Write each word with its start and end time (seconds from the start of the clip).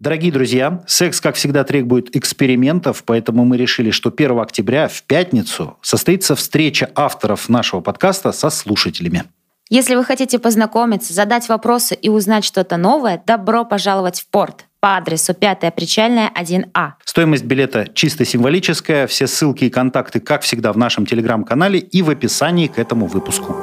Дорогие 0.00 0.32
друзья, 0.32 0.82
секс, 0.86 1.20
как 1.20 1.34
всегда, 1.34 1.62
требует 1.62 2.16
экспериментов, 2.16 3.04
поэтому 3.04 3.44
мы 3.44 3.58
решили, 3.58 3.90
что 3.90 4.08
1 4.08 4.38
октября 4.38 4.88
в 4.88 5.02
пятницу 5.02 5.76
состоится 5.82 6.34
встреча 6.34 6.90
авторов 6.94 7.50
нашего 7.50 7.82
подкаста 7.82 8.32
со 8.32 8.48
слушателями. 8.48 9.24
Если 9.68 9.94
вы 9.94 10.04
хотите 10.04 10.38
познакомиться, 10.38 11.12
задать 11.12 11.50
вопросы 11.50 11.94
и 11.94 12.08
узнать 12.08 12.46
что-то 12.46 12.78
новое, 12.78 13.22
добро 13.26 13.66
пожаловать 13.66 14.20
в 14.22 14.26
порт 14.28 14.64
по 14.80 14.96
адресу 14.96 15.34
5 15.34 15.74
Причальная, 15.76 16.32
1А. 16.34 16.92
Стоимость 17.04 17.44
билета 17.44 17.86
чисто 17.92 18.24
символическая. 18.24 19.06
Все 19.06 19.26
ссылки 19.26 19.64
и 19.64 19.70
контакты, 19.70 20.20
как 20.20 20.40
всегда, 20.40 20.72
в 20.72 20.78
нашем 20.78 21.04
телеграм-канале 21.04 21.78
и 21.78 22.00
в 22.00 22.08
описании 22.08 22.68
к 22.68 22.78
этому 22.78 23.06
выпуску. 23.06 23.54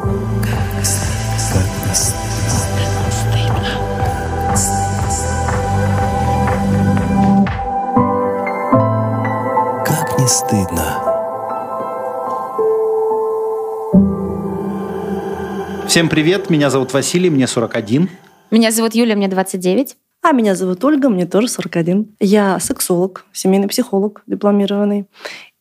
Как 0.44 0.84
не 10.28 10.30
стыдно. 10.30 11.02
Всем 15.88 16.10
привет, 16.10 16.50
меня 16.50 16.70
зовут 16.70 16.92
Василий, 16.92 17.30
мне 17.30 17.48
41. 17.48 18.10
Меня 18.52 18.72
зовут 18.72 18.94
Юля, 18.94 19.16
мне 19.16 19.30
29. 19.30 19.96
А 20.24 20.32
меня 20.34 20.56
зовут 20.56 20.84
Ольга, 20.84 21.08
мне 21.08 21.26
тоже 21.26 21.48
41. 21.48 22.18
Я 22.20 22.60
сексолог, 22.60 23.26
семейный 23.32 23.70
психолог 23.70 24.24
дипломированный 24.28 25.06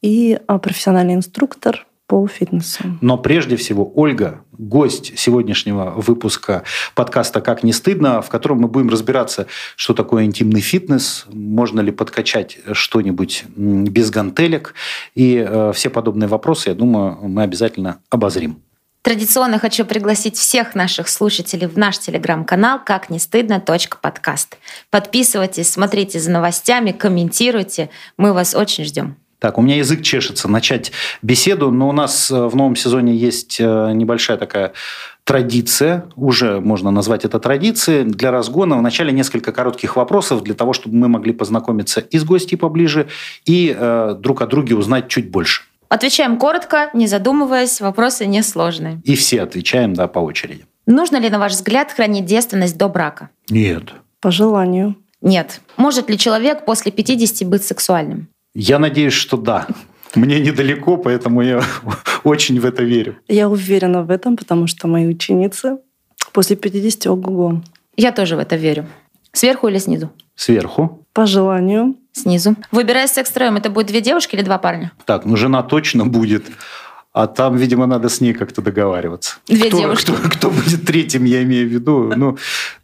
и 0.02 0.40
а, 0.48 0.58
профессиональный 0.58 1.14
инструктор 1.14 1.86
по 2.06 2.26
фитнесу. 2.28 2.84
Но 3.00 3.18
прежде 3.18 3.56
всего, 3.56 3.90
Ольга, 3.94 4.42
гость 4.52 5.18
сегодняшнего 5.18 5.92
выпуска 5.96 6.62
подкаста 6.94 7.40
«Как 7.40 7.62
не 7.62 7.72
стыдно», 7.72 8.22
в 8.22 8.28
котором 8.28 8.58
мы 8.58 8.68
будем 8.68 8.88
разбираться, 8.88 9.46
что 9.74 9.92
такое 9.92 10.24
интимный 10.24 10.60
фитнес, 10.60 11.26
можно 11.28 11.80
ли 11.80 11.90
подкачать 11.90 12.58
что-нибудь 12.72 13.44
без 13.56 14.10
гантелек. 14.10 14.74
И 15.14 15.44
э, 15.46 15.72
все 15.74 15.90
подобные 15.90 16.28
вопросы, 16.28 16.68
я 16.68 16.74
думаю, 16.74 17.18
мы 17.22 17.42
обязательно 17.42 17.98
обозрим. 18.08 18.62
Традиционно 19.02 19.60
хочу 19.60 19.84
пригласить 19.84 20.36
всех 20.36 20.74
наших 20.74 21.08
слушателей 21.08 21.68
в 21.68 21.78
наш 21.78 21.98
телеграм-канал 21.98 22.80
«Как 22.84 23.08
не 23.08 23.20
стыдно. 23.20 23.60
подкаст». 24.00 24.58
Подписывайтесь, 24.90 25.70
смотрите 25.70 26.18
за 26.18 26.32
новостями, 26.32 26.90
комментируйте. 26.90 27.90
Мы 28.16 28.32
вас 28.32 28.54
очень 28.56 28.84
ждем. 28.84 29.16
Так, 29.38 29.58
у 29.58 29.62
меня 29.62 29.76
язык 29.76 30.02
чешется 30.02 30.48
начать 30.48 30.92
беседу, 31.22 31.70
но 31.70 31.88
у 31.88 31.92
нас 31.92 32.30
э, 32.30 32.46
в 32.46 32.56
новом 32.56 32.74
сезоне 32.74 33.14
есть 33.14 33.58
э, 33.60 33.92
небольшая 33.92 34.38
такая 34.38 34.72
традиция, 35.24 36.06
уже 36.16 36.60
можно 36.60 36.90
назвать 36.90 37.24
это 37.24 37.38
традицией, 37.38 38.04
для 38.04 38.30
разгона. 38.30 38.78
Вначале 38.78 39.12
несколько 39.12 39.52
коротких 39.52 39.96
вопросов 39.96 40.42
для 40.42 40.54
того, 40.54 40.72
чтобы 40.72 40.96
мы 40.96 41.08
могли 41.08 41.32
познакомиться 41.32 42.00
и 42.00 42.18
с 42.18 42.24
гостьей 42.24 42.56
поближе, 42.56 43.08
и 43.44 43.76
э, 43.76 44.16
друг 44.18 44.40
о 44.40 44.46
друге 44.46 44.74
узнать 44.74 45.08
чуть 45.08 45.30
больше. 45.30 45.64
Отвечаем 45.88 46.38
коротко, 46.38 46.90
не 46.94 47.06
задумываясь, 47.06 47.80
вопросы 47.80 48.26
несложные. 48.26 49.00
И 49.04 49.14
все 49.14 49.42
отвечаем, 49.42 49.94
да, 49.94 50.08
по 50.08 50.18
очереди. 50.20 50.64
Нужно 50.86 51.16
ли, 51.18 51.28
на 51.28 51.38
ваш 51.38 51.52
взгляд, 51.52 51.92
хранить 51.92 52.24
девственность 52.24 52.76
до 52.76 52.88
брака? 52.88 53.30
Нет. 53.50 53.92
По 54.20 54.30
желанию. 54.30 54.96
Нет. 55.20 55.60
Может 55.76 56.08
ли 56.08 56.16
человек 56.18 56.64
после 56.64 56.92
50 56.92 57.48
быть 57.48 57.64
сексуальным? 57.64 58.28
Я 58.58 58.78
надеюсь, 58.78 59.12
что 59.12 59.36
да. 59.36 59.66
Мне 60.14 60.40
недалеко, 60.40 60.96
поэтому 60.96 61.42
я 61.42 61.62
очень 62.24 62.58
в 62.58 62.64
это 62.64 62.84
верю. 62.84 63.16
Я 63.28 63.50
уверена 63.50 64.02
в 64.02 64.10
этом, 64.10 64.38
потому 64.38 64.66
что 64.66 64.88
мои 64.88 65.06
ученицы 65.06 65.76
после 66.32 66.56
50 66.56 67.06
ого-го. 67.06 67.60
Я 67.98 68.12
тоже 68.12 68.34
в 68.34 68.38
это 68.38 68.56
верю. 68.56 68.86
Сверху 69.32 69.68
или 69.68 69.76
снизу? 69.76 70.10
Сверху. 70.34 71.04
По 71.12 71.26
желанию. 71.26 71.96
Снизу. 72.12 72.56
Выбирая 72.72 73.08
секс-троем, 73.08 73.56
это 73.56 73.68
будет 73.68 73.88
две 73.88 74.00
девушки 74.00 74.34
или 74.34 74.42
два 74.42 74.56
парня? 74.56 74.90
Так, 75.04 75.26
ну 75.26 75.36
жена 75.36 75.62
точно 75.62 76.06
будет. 76.06 76.46
А 77.16 77.28
там, 77.28 77.56
видимо, 77.56 77.86
надо 77.86 78.10
с 78.10 78.20
ней 78.20 78.34
как-то 78.34 78.60
договариваться. 78.60 79.38
Две 79.48 79.70
кто, 79.70 79.78
девушки. 79.78 80.10
Кто, 80.10 80.28
кто 80.28 80.50
будет 80.50 80.84
третьим, 80.84 81.24
я 81.24 81.42
имею 81.44 81.66
в 81.66 81.72
виду. 81.72 82.12
Ну, 82.14 82.36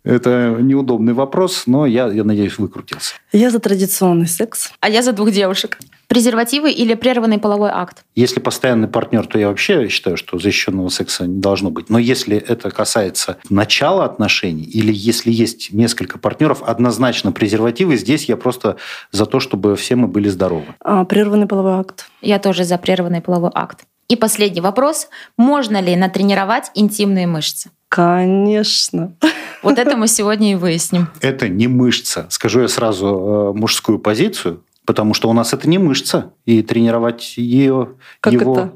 это 0.05 0.57
неудобный 0.59 1.13
вопрос, 1.13 1.65
но 1.67 1.85
я, 1.85 2.07
я 2.07 2.25
надеюсь, 2.25 2.57
выкрутился. 2.57 3.17
Я 3.35 3.51
за 3.51 3.59
традиционный 3.59 4.27
секс. 4.27 4.73
А 4.81 4.89
я 4.89 5.03
за 5.03 5.13
двух 5.13 5.33
девушек. 5.33 5.77
Презервативы 6.09 6.71
или 6.71 6.95
прерванный 6.95 7.39
половой 7.39 7.69
акт? 7.71 8.05
Если 8.15 8.41
постоянный 8.41 8.89
партнер, 8.89 9.27
то 9.27 9.39
я 9.39 9.49
вообще 9.49 9.89
считаю, 9.89 10.17
что 10.17 10.39
защищенного 10.39 10.89
секса 10.89 11.27
не 11.27 11.39
должно 11.39 11.71
быть. 11.71 11.91
Но 11.91 11.99
если 11.99 12.39
это 12.39 12.71
касается 12.71 13.37
начала 13.51 14.07
отношений, 14.07 14.65
или 14.65 14.95
если 14.95 15.31
есть 15.31 15.75
несколько 15.75 16.19
партнеров, 16.19 16.63
однозначно 16.63 17.33
презервативы, 17.33 17.99
здесь 17.99 18.31
я 18.31 18.39
просто 18.39 18.79
за 19.11 19.27
то, 19.27 19.41
чтобы 19.41 19.77
все 19.77 19.95
мы 19.95 20.09
были 20.09 20.31
здоровы. 20.31 20.75
А, 20.81 21.05
прерванный 21.05 21.47
половой 21.47 21.75
акт. 21.75 22.09
Я 22.23 22.39
тоже 22.39 22.65
за 22.65 22.79
прерванный 22.79 23.21
половой 23.21 23.51
акт. 23.53 23.85
И 24.13 24.17
последний 24.17 24.61
вопрос. 24.61 25.09
Можно 25.39 25.81
ли 25.81 25.97
натренировать 25.97 26.71
интимные 26.75 27.27
мышцы? 27.27 27.71
Конечно. 27.89 29.17
Вот 29.63 29.79
это 29.79 29.97
мы 29.97 30.09
сегодня 30.09 30.53
и 30.53 30.55
выясним. 30.57 31.07
Это 31.21 31.49
не 31.49 31.69
мышца. 31.69 32.27
Скажу 32.31 32.63
я 32.63 32.69
сразу 32.69 33.07
э, 33.07 33.59
мужскую 33.59 34.01
позицию, 34.01 34.65
потому 34.85 35.15
что 35.15 35.31
у 35.31 35.33
нас 35.33 35.55
это 35.55 35.69
не 35.69 35.79
мышца. 35.79 36.33
И 36.45 36.63
тренировать 36.63 37.39
ее... 37.39 37.91
Как 38.21 38.33
его... 38.33 38.53
это? 38.53 38.73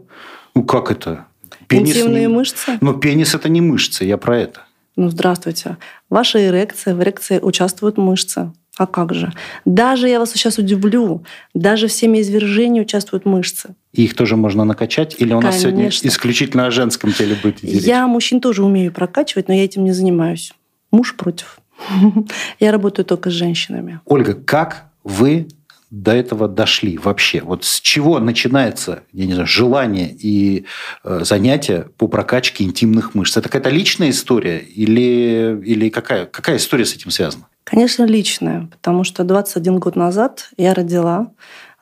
Ну, 0.55 0.63
как 0.63 0.93
это? 0.93 1.27
Интимные 1.69 2.29
не- 2.29 2.29
мышцы? 2.29 2.79
Но 2.81 2.95
пенис– 2.95 3.35
это 3.35 3.49
не 3.49 3.61
мышца, 3.61 4.05
я 4.05 4.17
про 4.17 4.39
это. 4.39 4.61
Ну, 4.95 5.11
здравствуйте. 5.11 5.77
Ваша 6.09 6.47
эрекция, 6.47 6.95
в 6.95 7.03
эрекции 7.03 7.41
участвуют 7.41 7.99
мышцы. 7.99 8.53
А 8.79 8.87
как 8.87 9.15
же? 9.15 9.33
Даже, 9.65 10.09
я 10.09 10.19
вас 10.19 10.33
сейчас 10.33 10.59
удивлю, 10.59 11.25
даже 11.55 11.89
в 11.89 11.93
семяизвержении 11.93 12.83
участвуют 12.83 13.25
мышцы. 13.25 13.75
И 13.93 14.05
их 14.05 14.15
тоже 14.15 14.37
можно 14.37 14.65
накачать? 14.65 15.17
Или 15.19 15.33
у 15.33 15.41
нас 15.41 15.61
сегодня 15.61 15.79
Конечно. 15.79 16.09
исключительно 16.09 16.67
о 16.67 16.71
женском 16.71 17.13
теле 17.13 17.37
будет 17.43 17.65
речь? 17.65 17.83
Я 17.83 18.07
мужчин 18.07 18.41
тоже 18.41 18.63
умею 18.63 18.93
прокачивать, 18.93 19.49
но 19.49 19.55
я 19.55 19.65
этим 19.65 19.85
не 19.85 19.93
занимаюсь. 19.93 20.53
Муж 20.91 21.17
против. 21.17 21.59
Я 22.61 22.73
работаю 22.73 23.05
только 23.05 23.29
с 23.29 23.35
женщинами. 23.35 24.01
Ольга, 24.07 24.33
как 24.33 24.87
вы 25.05 25.49
до 25.91 26.13
этого 26.13 26.49
дошли 26.49 26.97
вообще? 26.97 27.43
Вот 27.43 27.65
с 27.65 27.81
чего 27.81 28.19
начинается, 28.19 29.03
я 29.13 29.27
не 29.27 29.35
знаю, 29.35 29.47
желание 29.47 30.11
и 30.11 30.65
э, 31.05 31.21
занятие 31.23 31.89
по 31.99 32.09
прокачке 32.09 32.65
интимных 32.65 33.15
мышц? 33.15 33.37
Это 33.37 33.49
какая-то 33.49 33.71
личная 33.71 34.11
история 34.11 34.59
или, 34.59 35.61
или 35.65 35.91
какая, 35.91 36.27
какая 36.27 36.57
история 36.57 36.85
с 36.85 36.95
этим 36.95 37.11
связана? 37.11 37.47
Конечно, 37.67 38.05
личное, 38.05 38.69
потому 38.71 39.03
что 39.03 39.25
21 39.25 39.81
год 39.81 39.97
назад 39.97 40.51
я 40.57 40.73
родила. 40.73 41.33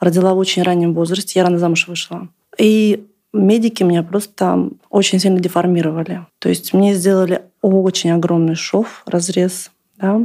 Родила 0.01 0.33
в 0.33 0.39
очень 0.39 0.63
раннем 0.63 0.95
возрасте, 0.95 1.39
я 1.39 1.45
рано 1.45 1.59
замуж 1.59 1.89
вышла. 1.89 2.29
И 2.57 3.05
медики 3.35 3.83
меня 3.83 4.03
просто 4.03 4.71
очень 4.89 5.19
сильно 5.19 5.41
деформировали. 5.41 6.27
То 6.39 6.49
есть 6.49 6.73
мне 6.73 6.95
сделали 6.95 7.43
очень 7.61 8.13
огромный 8.13 8.55
шов, 8.55 9.03
разрез, 9.05 9.73
да, 9.99 10.25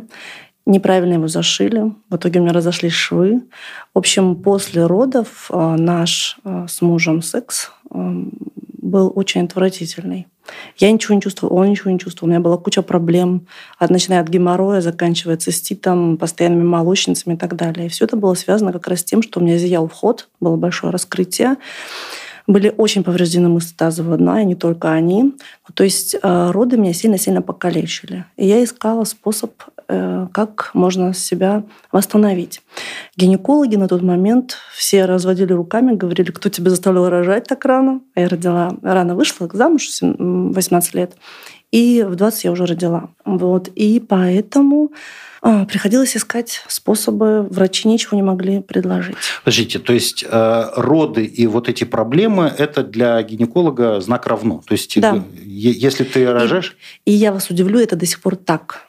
неправильно 0.66 1.16
его 1.16 1.28
зашили. 1.28 1.92
В 2.10 2.16
итоге 2.16 2.40
у 2.40 2.44
меня 2.44 2.54
разошлись 2.54 2.94
швы. 2.94 3.42
В 3.94 3.98
общем, 3.98 4.38
после 4.38 4.86
родов 4.86 5.52
э, 5.52 5.76
наш 5.78 6.38
э, 6.46 6.68
с 6.70 6.82
мужем 6.82 7.22
секс 7.22 7.72
э, 7.92 8.24
был 8.82 9.12
очень 9.14 9.44
отвратительный. 9.44 10.28
Я 10.78 10.92
ничего 10.92 11.16
не 11.16 11.22
чувствовала, 11.22 11.62
он 11.62 11.70
ничего 11.70 11.92
не 11.92 12.00
чувствовал. 12.00 12.28
У 12.28 12.32
меня 12.32 12.40
была 12.40 12.58
куча 12.58 12.82
проблем, 12.82 13.48
от, 13.78 13.90
начиная 13.90 14.22
от 14.22 14.30
геморроя, 14.30 14.82
заканчивая 14.82 15.38
циститом, 15.38 16.18
постоянными 16.18 16.64
молочницами 16.64 17.36
и 17.36 17.38
так 17.38 17.56
далее. 17.56 17.88
И 17.88 17.90
все 17.90 18.06
это 18.06 18.16
было 18.16 18.34
связано 18.34 18.74
как 18.74 18.88
раз 18.88 19.00
с 19.00 19.04
тем, 19.04 19.22
что 19.22 19.40
у 19.40 19.44
меня 19.44 19.58
зиял 19.58 19.88
вход, 19.88 20.30
было 20.40 20.56
большое 20.56 20.92
раскрытие. 20.92 21.58
Были 22.48 22.74
очень 22.76 23.04
повреждены 23.04 23.48
мышцы 23.48 23.76
тазового 23.76 24.18
дна, 24.18 24.42
и 24.42 24.46
не 24.46 24.56
только 24.56 24.92
они. 24.92 25.36
То 25.76 25.84
есть 25.84 26.16
э, 26.16 26.52
роды 26.52 26.78
меня 26.78 26.94
сильно-сильно 26.94 27.44
покалечили. 27.44 28.26
И 28.38 28.48
я 28.48 28.64
искала 28.64 29.04
способ, 29.04 29.52
как 29.90 30.70
можно 30.74 31.14
себя 31.14 31.64
восстановить. 31.92 32.62
Гинекологи 33.18 33.76
на 33.76 33.88
тот 33.88 34.02
момент 34.04 34.58
все 34.76 35.06
разводили 35.06 35.54
руками, 35.54 35.96
говорили, 35.96 36.32
кто 36.32 36.50
тебя 36.50 36.70
заставлял 36.70 37.10
рожать 37.10 37.46
так 37.48 37.66
рано. 37.66 38.02
Я 38.16 38.30
родила, 38.30 38.72
рано 38.84 39.16
вышла 39.16 39.50
замуж, 39.52 39.88
в 39.88 39.94
сем- 39.96 40.16
м, 40.20 40.52
18 40.54 40.94
лет. 40.94 41.14
И 41.72 42.04
в 42.08 42.16
20 42.16 42.44
я 42.46 42.52
уже 42.52 42.66
родила. 42.66 43.10
Вот. 43.26 43.68
И 43.70 44.00
поэтому 44.00 44.92
а, 45.42 45.66
приходилось 45.66 46.18
искать 46.18 46.62
способы. 46.68 47.44
Врачи 47.50 47.88
ничего 47.88 48.18
не 48.18 48.24
могли 48.24 48.62
предложить. 48.62 49.16
Подождите, 49.44 49.80
то 49.80 49.94
есть 49.94 50.26
э, 50.30 50.64
роды 50.76 51.24
и 51.24 51.48
вот 51.48 51.70
эти 51.70 51.86
проблемы– 51.86 52.52
это 52.58 52.84
для 52.84 53.22
гинеколога 53.24 54.02
знак 54.02 54.28
равно? 54.28 54.62
То 54.68 54.74
есть 54.74 55.00
Да. 55.00 55.16
э, 55.16 55.22
если 55.46 56.04
ты 56.04 56.30
рожаешь… 56.30 56.76
И 57.06 57.12
я 57.14 57.32
вас 57.32 57.50
удивлю, 57.50 57.80
это 57.80 57.96
до 57.96 58.06
сих 58.06 58.20
пор 58.22 58.36
так. 58.36 58.89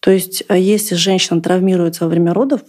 То 0.00 0.10
есть, 0.10 0.44
э, 0.48 0.58
если 0.58 0.94
женщина 0.94 1.40
травмируется 1.40 2.04
во 2.04 2.10
время 2.10 2.34
родов, 2.34 2.60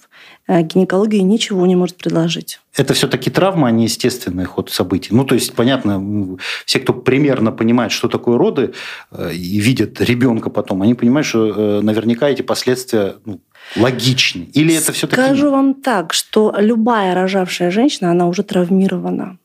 э, 0.48 0.62
гинекология 0.62 1.22
ничего 1.22 1.66
не 1.66 1.76
может 1.76 1.98
предложить. 1.98 2.60
Это 2.76 2.94
все-таки 2.94 3.30
травма, 3.30 3.68
а 3.68 3.72
не 3.72 3.84
естественный 3.84 4.46
ход 4.46 4.70
событий. 4.70 5.10
Ну, 5.12 5.26
то 5.26 5.36
есть, 5.36 5.54
понятно, 5.54 6.38
все, 6.66 6.80
кто 6.80 6.94
примерно 6.94 7.52
понимает, 7.52 7.92
что 7.92 8.08
такое 8.08 8.38
роды, 8.38 8.74
э, 9.12 9.34
и 9.34 9.60
видят 9.60 10.02
ребенка 10.02 10.50
потом, 10.50 10.82
они 10.82 10.94
понимают, 10.94 11.28
что 11.28 11.82
наверняка 11.82 12.30
эти 12.30 12.42
последствия 12.42 13.16
ну, 13.26 13.42
логичнее? 13.76 14.48
Или 14.48 14.76
это 14.76 14.92
все-таки... 14.92 15.22
Скажу 15.22 15.52
вам 15.52 15.74
так, 15.76 16.14
что 16.14 16.54
любая 16.58 17.14
рожавшая 17.14 17.72
женщина, 17.72 18.12
она 18.12 18.28
уже 18.28 18.44
травмирована. 18.44 19.38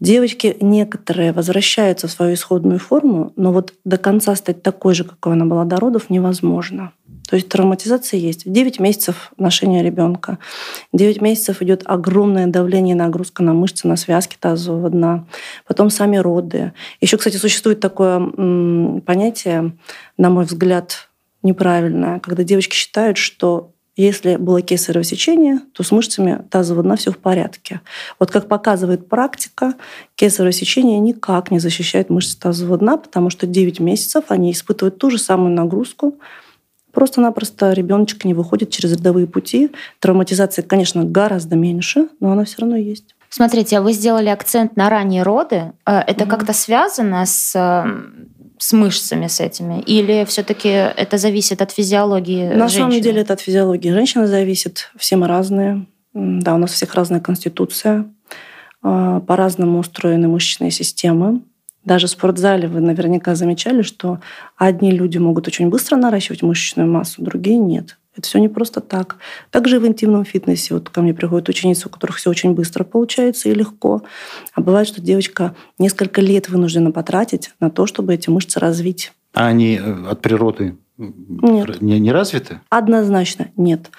Девочки 0.00 0.56
некоторые 0.60 1.32
возвращаются 1.32 2.08
в 2.08 2.10
свою 2.10 2.34
исходную 2.34 2.78
форму, 2.78 3.32
но 3.36 3.52
вот 3.52 3.74
до 3.84 3.98
конца 3.98 4.34
стать 4.36 4.62
такой 4.62 4.94
же, 4.94 5.04
какой 5.04 5.32
она 5.34 5.44
была 5.44 5.64
до 5.64 5.76
родов, 5.76 6.10
невозможно. 6.10 6.92
То 7.28 7.36
есть 7.36 7.48
травматизация 7.50 8.18
есть. 8.18 8.50
9 8.50 8.80
месяцев 8.80 9.32
ношения 9.36 9.82
ребенка. 9.82 10.38
9 10.94 11.20
месяцев 11.20 11.60
идет 11.60 11.82
огромное 11.84 12.46
давление 12.46 12.94
и 12.94 12.98
нагрузка 12.98 13.42
на 13.42 13.52
мышцы, 13.52 13.86
на 13.86 13.96
связки 13.96 14.36
тазового 14.40 14.88
дна. 14.88 15.26
Потом 15.66 15.90
сами 15.90 16.16
роды. 16.16 16.72
Еще, 17.02 17.18
кстати, 17.18 17.36
существует 17.36 17.80
такое 17.80 18.18
понятие, 19.00 19.76
на 20.16 20.30
мой 20.30 20.46
взгляд, 20.46 21.10
неправильное, 21.42 22.18
когда 22.20 22.44
девочки 22.44 22.74
считают, 22.74 23.18
что 23.18 23.72
если 24.02 24.36
было 24.36 24.62
кесарево 24.62 25.04
сечение, 25.04 25.60
то 25.72 25.82
с 25.82 25.90
мышцами 25.90 26.42
тазового 26.50 26.84
дна 26.84 26.96
все 26.96 27.10
в 27.10 27.18
порядке. 27.18 27.80
Вот 28.18 28.30
как 28.30 28.48
показывает 28.48 29.08
практика, 29.08 29.74
кесарево 30.14 30.52
сечение 30.52 30.98
никак 31.00 31.50
не 31.50 31.58
защищает 31.58 32.08
мышцы 32.08 32.38
тазового 32.38 32.78
дна, 32.78 32.96
потому 32.96 33.28
что 33.28 33.46
9 33.46 33.80
месяцев 33.80 34.24
они 34.28 34.52
испытывают 34.52 34.98
ту 34.98 35.10
же 35.10 35.18
самую 35.18 35.52
нагрузку, 35.52 36.18
Просто-напросто 36.90 37.74
ребеночек 37.74 38.24
не 38.24 38.34
выходит 38.34 38.70
через 38.70 38.92
рядовые 38.92 39.26
пути. 39.26 39.70
Травматизация, 40.00 40.64
конечно, 40.64 41.04
гораздо 41.04 41.54
меньше, 41.54 42.08
но 42.18 42.32
она 42.32 42.44
все 42.44 42.62
равно 42.62 42.76
есть. 42.76 43.14
Смотрите, 43.28 43.78
а 43.78 43.82
вы 43.82 43.92
сделали 43.92 44.30
акцент 44.30 44.74
на 44.76 44.88
ранние 44.88 45.22
роды. 45.22 45.72
Э, 45.86 45.98
это 46.00 46.24
mm-hmm. 46.24 46.28
как-то 46.28 46.52
связано 46.54 47.24
с 47.26 47.52
с 48.58 48.72
мышцами 48.72 49.26
с 49.26 49.40
этими? 49.40 49.80
Или 49.80 50.24
все-таки 50.26 50.68
это 50.68 51.18
зависит 51.18 51.62
от 51.62 51.70
физиологии 51.70 52.48
На 52.48 52.68
женщины? 52.68 52.90
самом 52.90 53.00
деле 53.00 53.20
это 53.22 53.34
от 53.34 53.40
физиологии 53.40 53.90
женщины 53.90 54.26
зависит. 54.26 54.90
Все 54.96 55.16
мы 55.16 55.26
разные. 55.28 55.86
Да, 56.14 56.54
у 56.54 56.58
нас 56.58 56.70
у 56.70 56.74
всех 56.74 56.94
разная 56.94 57.20
конституция. 57.20 58.06
А, 58.82 59.20
по-разному 59.20 59.78
устроены 59.78 60.28
мышечные 60.28 60.70
системы. 60.70 61.42
Даже 61.84 62.06
в 62.06 62.10
спортзале 62.10 62.68
вы 62.68 62.80
наверняка 62.80 63.34
замечали, 63.34 63.82
что 63.82 64.20
одни 64.56 64.90
люди 64.90 65.18
могут 65.18 65.48
очень 65.48 65.68
быстро 65.68 65.96
наращивать 65.96 66.42
мышечную 66.42 66.90
массу, 66.90 67.22
другие 67.22 67.58
нет. 67.58 67.97
Это 68.18 68.26
все 68.26 68.40
не 68.40 68.48
просто 68.48 68.80
так. 68.80 69.16
Также 69.50 69.78
в 69.78 69.86
интимном 69.86 70.24
фитнесе. 70.24 70.74
Вот 70.74 70.88
ко 70.90 71.02
мне 71.02 71.14
приходят 71.14 71.48
ученицы, 71.48 71.86
у 71.86 71.90
которых 71.90 72.16
все 72.16 72.30
очень 72.30 72.52
быстро 72.52 72.82
получается 72.82 73.48
и 73.48 73.54
легко. 73.54 74.02
А 74.54 74.60
бывает, 74.60 74.88
что 74.88 75.00
девочка 75.00 75.54
несколько 75.78 76.20
лет 76.20 76.48
вынуждена 76.48 76.90
потратить 76.90 77.52
на 77.60 77.70
то, 77.70 77.86
чтобы 77.86 78.14
эти 78.14 78.28
мышцы 78.28 78.58
развить. 78.58 79.12
А 79.34 79.46
они 79.46 79.76
э, 79.76 80.06
от 80.10 80.20
природы 80.20 80.76
нет. 80.96 81.80
Не, 81.80 82.00
не 82.00 82.10
развиты? 82.10 82.60
Однозначно 82.70 83.50
нет. 83.56 83.90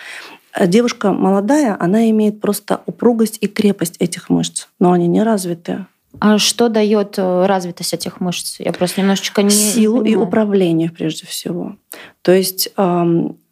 Девушка 0.60 1.14
молодая, 1.14 1.78
она 1.80 2.10
имеет 2.10 2.42
просто 2.42 2.82
упругость 2.86 3.38
и 3.40 3.48
крепость 3.48 3.96
этих 4.00 4.30
мышц, 4.30 4.68
но 4.80 4.92
они 4.92 5.08
не 5.08 5.24
развиты. 5.24 5.86
А 6.20 6.40
что 6.40 6.70
дает 6.70 7.16
э, 7.18 7.46
развитость 7.46 7.94
этих 7.94 8.20
мышц? 8.20 8.60
Я 8.60 8.74
просто 8.74 9.00
немножечко 9.00 9.44
не 9.44 9.52
силу 9.52 10.02
не 10.02 10.12
и 10.12 10.16
управление 10.16 10.90
прежде 10.90 11.26
всего. 11.28 11.76
То 12.24 12.32
есть 12.32 12.74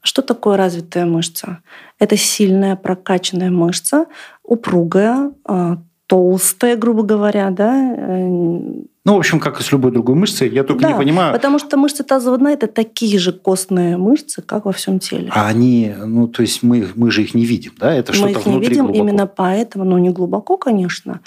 что 0.08 0.22
такое 0.22 0.56
развитая 0.56 1.06
мышца? 1.06 1.60
Это 2.00 2.16
сильная 2.16 2.78
прокачанная 2.78 3.52
мышца, 3.52 4.06
упругая, 4.42 5.34
а, 5.44 5.80
толстая, 6.08 6.78
грубо 6.78 7.04
говоря, 7.04 7.50
да. 7.50 7.94
Э, 7.98 8.28
ну, 8.28 9.14
в 9.14 9.18
общем, 9.18 9.42
как 9.42 9.60
и 9.60 9.64
с 9.64 9.72
любой 9.74 9.92
другой 9.92 10.16
мышцей, 10.16 10.50
я 10.50 10.64
только 10.64 10.84
да, 10.84 10.92
не 10.92 10.98
понимаю. 10.98 11.34
Потому 11.34 11.60
что 11.60 11.76
мышцы 11.76 12.06
тазового 12.06 12.38
дна 12.38 12.54
это 12.54 12.68
такие 12.68 13.20
же 13.20 13.34
костные 13.34 13.98
мышцы, 13.98 14.42
как 14.42 14.64
во 14.64 14.72
всем 14.72 15.00
теле. 15.00 15.30
А 15.34 15.48
они, 15.48 15.94
ну, 15.98 16.30
то 16.30 16.42
есть 16.42 16.64
мы, 16.64 16.88
мы 16.96 17.12
же 17.12 17.24
их 17.24 17.34
не 17.34 17.46
видим, 17.46 17.74
да? 17.78 17.94
Это 17.94 18.14
мы 18.14 18.18
что-то 18.18 18.40
их 18.40 18.46
не 18.46 18.60
видим 18.62 18.86
глубоко. 18.86 18.98
именно 18.98 19.28
поэтому, 19.28 19.84
но 19.84 20.00
не 20.00 20.10
глубоко, 20.10 20.56
конечно. 20.56 21.20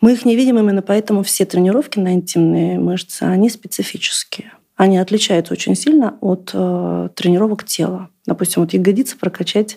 Мы 0.00 0.14
их 0.14 0.24
не 0.24 0.34
видим 0.34 0.58
именно 0.58 0.82
поэтому 0.82 1.22
все 1.22 1.44
тренировки 1.44 2.00
на 2.00 2.14
интимные 2.14 2.80
мышцы, 2.80 3.22
они 3.22 3.48
специфические 3.48 4.50
они 4.76 4.98
отличаются 4.98 5.52
очень 5.52 5.74
сильно 5.74 6.16
от 6.20 6.50
э, 6.54 7.08
тренировок 7.14 7.64
тела. 7.64 8.08
Допустим, 8.26 8.62
вот 8.62 8.72
ягодицы 8.72 9.18
прокачать 9.18 9.76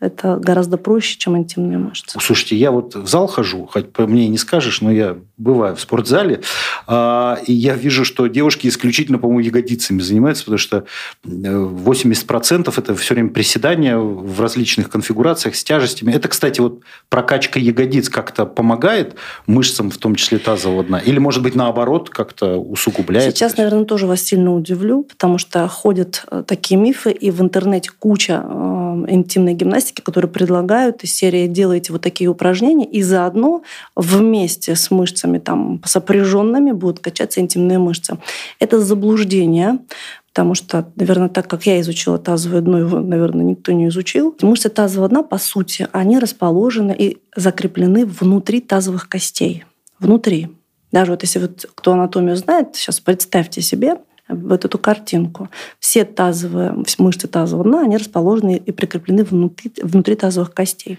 это 0.00 0.36
гораздо 0.36 0.76
проще, 0.76 1.18
чем 1.18 1.36
интимные 1.38 1.78
мышцы. 1.78 2.18
Слушайте, 2.20 2.56
я 2.56 2.70
вот 2.70 2.94
в 2.94 3.06
зал 3.06 3.26
хожу, 3.26 3.66
хоть 3.66 3.92
по 3.92 4.06
мне 4.06 4.28
не 4.28 4.36
скажешь, 4.36 4.82
но 4.82 4.92
я 4.92 5.16
бываю 5.38 5.76
в 5.76 5.80
спортзале, 5.80 6.40
а, 6.86 7.38
и 7.46 7.52
я 7.52 7.74
вижу, 7.74 8.04
что 8.04 8.26
девушки 8.26 8.68
исключительно, 8.68 9.18
по-моему, 9.18 9.40
ягодицами 9.40 10.00
занимаются, 10.00 10.44
потому 10.44 10.58
что 10.58 10.84
80% 11.24 12.72
это 12.76 12.94
все 12.94 13.14
время 13.14 13.28
приседания 13.30 13.98
в 13.98 14.40
различных 14.40 14.88
конфигурациях 14.88 15.56
с 15.56 15.62
тяжестями. 15.62 16.12
Это, 16.12 16.28
кстати, 16.28 16.60
вот 16.60 16.80
прокачка 17.10 17.60
ягодиц 17.60 18.08
как-то 18.08 18.46
помогает 18.46 19.16
мышцам, 19.46 19.90
в 19.90 19.98
том 19.98 20.14
числе 20.14 20.38
тазового 20.38 20.84
дна? 20.84 20.98
Или, 20.98 21.18
может 21.18 21.42
быть, 21.42 21.54
наоборот, 21.54 22.08
как-то 22.08 22.56
усугубляет? 22.56 23.36
Сейчас, 23.36 23.58
наверное, 23.58 23.84
тоже 23.84 24.06
вас 24.06 24.22
сильно 24.22 24.54
удивлю, 24.54 25.02
потому 25.02 25.36
что 25.36 25.68
ходят 25.68 26.24
э, 26.30 26.44
такие 26.46 26.80
мифы, 26.80 27.12
и 27.12 27.30
в 27.30 27.42
интернете 27.42 27.90
куча 27.98 28.42
э, 28.42 29.04
интимной 29.08 29.52
гимнастики, 29.52 30.00
которые 30.00 30.30
предлагают 30.30 31.04
из 31.04 31.12
серии 31.12 31.46
«делайте 31.46 31.92
вот 31.92 32.00
такие 32.00 32.30
упражнения», 32.30 32.86
и 32.86 33.02
заодно 33.02 33.62
вместе 33.94 34.74
с 34.74 34.90
мышцами 34.90 35.25
там 35.38 35.82
сопряженными 35.84 36.72
будут 36.72 37.00
качаться 37.00 37.40
интимные 37.40 37.78
мышцы. 37.78 38.18
Это 38.60 38.80
заблуждение, 38.80 39.80
потому 40.28 40.54
что, 40.54 40.90
наверное, 40.96 41.28
так 41.28 41.48
как 41.48 41.66
я 41.66 41.80
изучила 41.80 42.18
тазовое 42.18 42.60
дно, 42.60 42.78
его, 42.78 43.00
наверное, 43.00 43.44
никто 43.44 43.72
не 43.72 43.88
изучил. 43.88 44.36
Мышцы 44.42 44.68
тазового 44.68 45.08
дна, 45.08 45.22
по 45.22 45.38
сути, 45.38 45.88
они 45.92 46.18
расположены 46.18 46.94
и 46.96 47.18
закреплены 47.34 48.06
внутри 48.06 48.60
тазовых 48.60 49.08
костей. 49.08 49.64
Внутри. 49.98 50.48
Даже 50.92 51.10
вот 51.10 51.22
если 51.22 51.40
вот 51.40 51.66
кто 51.74 51.92
анатомию 51.92 52.36
знает, 52.36 52.76
сейчас 52.76 53.00
представьте 53.00 53.60
себе, 53.60 53.98
вот 54.28 54.64
эту 54.64 54.78
картинку. 54.78 55.48
Все 55.78 56.04
тазовые 56.04 56.74
мышцы 56.98 57.28
тазового 57.28 57.64
дна, 57.64 57.80
они 57.82 57.96
расположены 57.96 58.56
и 58.56 58.72
прикреплены 58.72 59.24
внутри, 59.24 59.72
внутри 59.82 60.16
тазовых 60.16 60.52
костей. 60.52 60.98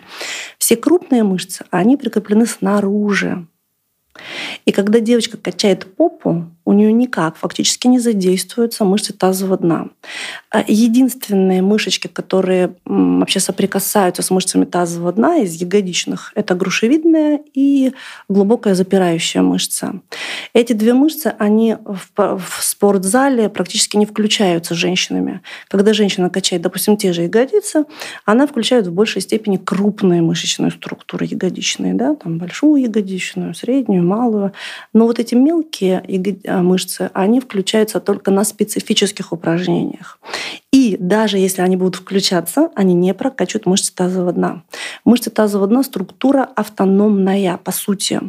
Все 0.58 0.76
крупные 0.76 1.24
мышцы, 1.24 1.66
они 1.72 1.98
прикреплены 1.98 2.46
снаружи. 2.46 3.46
И 4.66 4.72
когда 4.72 5.00
девочка 5.00 5.38
качает 5.38 5.86
попу, 5.96 6.46
у 6.66 6.74
нее 6.74 6.92
никак 6.92 7.38
фактически 7.38 7.88
не 7.88 7.98
задействуются 7.98 8.84
мышцы 8.84 9.14
тазового 9.14 9.58
дна. 9.58 9.88
А 10.50 10.66
единственные 10.68 11.62
мышечки, 11.62 12.08
которые 12.08 12.76
вообще 12.84 13.40
соприкасаются 13.40 14.22
с 14.22 14.32
мышцами 14.32 14.66
тазового 14.66 15.14
дна 15.14 15.38
из 15.38 15.54
ягодичных, 15.54 16.34
это 16.36 16.56
грушевидная 16.56 17.40
и 17.54 17.94
глубокая 18.28 18.76
запирающая 18.76 19.42
мышца. 19.42 20.02
Эти 20.54 20.74
две 20.74 20.94
мышцы, 20.94 21.34
они 21.40 21.78
в 21.86 22.42
спортзале 22.60 23.48
практически 23.48 23.96
не 23.96 24.06
включаются 24.06 24.76
женщинами. 24.76 25.40
Когда 25.70 25.94
женщина 25.94 26.30
качает, 26.30 26.64
допустим, 26.64 26.98
те 26.98 27.14
же 27.14 27.24
ягодицы, 27.24 27.86
она 28.26 28.46
включает 28.46 28.88
в 28.88 28.92
большей 28.92 29.22
степени 29.22 29.56
крупные 29.56 30.22
мышечные 30.22 30.72
структуры 30.72 31.26
ягодичные, 31.26 31.94
да, 31.94 32.14
там 32.16 32.40
большую 32.40 32.82
ягодичную, 32.82 33.56
среднюю, 33.56 34.04
малую. 34.08 34.54
Но 34.94 35.06
вот 35.06 35.20
эти 35.20 35.36
мелкие 35.36 36.04
Э, 36.44 36.62
мышцы, 36.62 37.10
они 37.14 37.40
включаются 37.40 38.00
только 38.00 38.32
на 38.32 38.44
специфических 38.44 39.32
упражнениях. 39.32 40.20
И 40.72 40.98
даже 41.00 41.38
если 41.38 41.62
они 41.62 41.76
будут 41.76 41.96
включаться, 41.96 42.70
они 42.76 42.94
не 42.94 43.14
прокачивают 43.14 43.66
мышцы 43.66 43.94
тазового 43.94 44.34
дна. 44.34 44.64
Мышцы 45.06 45.30
тазового 45.30 45.68
дна– 45.68 45.84
структура 45.84 46.48
автономная, 46.56 47.58
по 47.58 47.72
сути. 47.72 48.22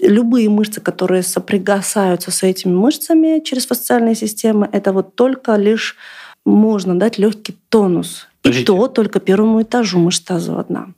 Любые 0.00 0.48
мышцы, 0.48 0.80
которые 0.80 1.22
соприкасаются 1.22 2.30
с 2.30 2.42
этими 2.42 2.72
мышцами 2.72 3.40
через 3.40 3.66
фасциальные 3.66 4.14
системы, 4.14 4.68
это 4.72 4.92
вот 4.92 5.14
только 5.14 5.56
лишь 5.56 5.96
можно 6.44 6.98
дать 6.98 7.18
легкий 7.18 7.56
тонус. 7.68 8.28
Подождите. 8.42 8.62
И 8.62 8.66
то 8.66 8.88
только 8.88 9.20
первому 9.20 9.62
этажу 9.62 9.98
мышц 9.98 10.20
тазового 10.20 10.64
дна. 10.64 10.88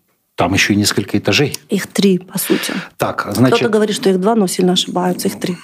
Там 0.41 0.55
еще 0.55 0.73
и 0.73 0.77
несколько 0.77 1.19
этажей. 1.19 1.55
Их 1.69 1.87
три, 1.87 2.17
по 2.17 2.39
сути. 2.39 2.73
Так, 2.97 3.29
значит... 3.31 3.59
Кто-то 3.59 3.71
говорит, 3.71 3.95
что 3.95 4.09
их 4.09 4.19
два, 4.19 4.35
но 4.35 4.47
сильно 4.47 4.73
ошибаются. 4.73 5.29
Их 5.29 5.39
три. 5.39 5.59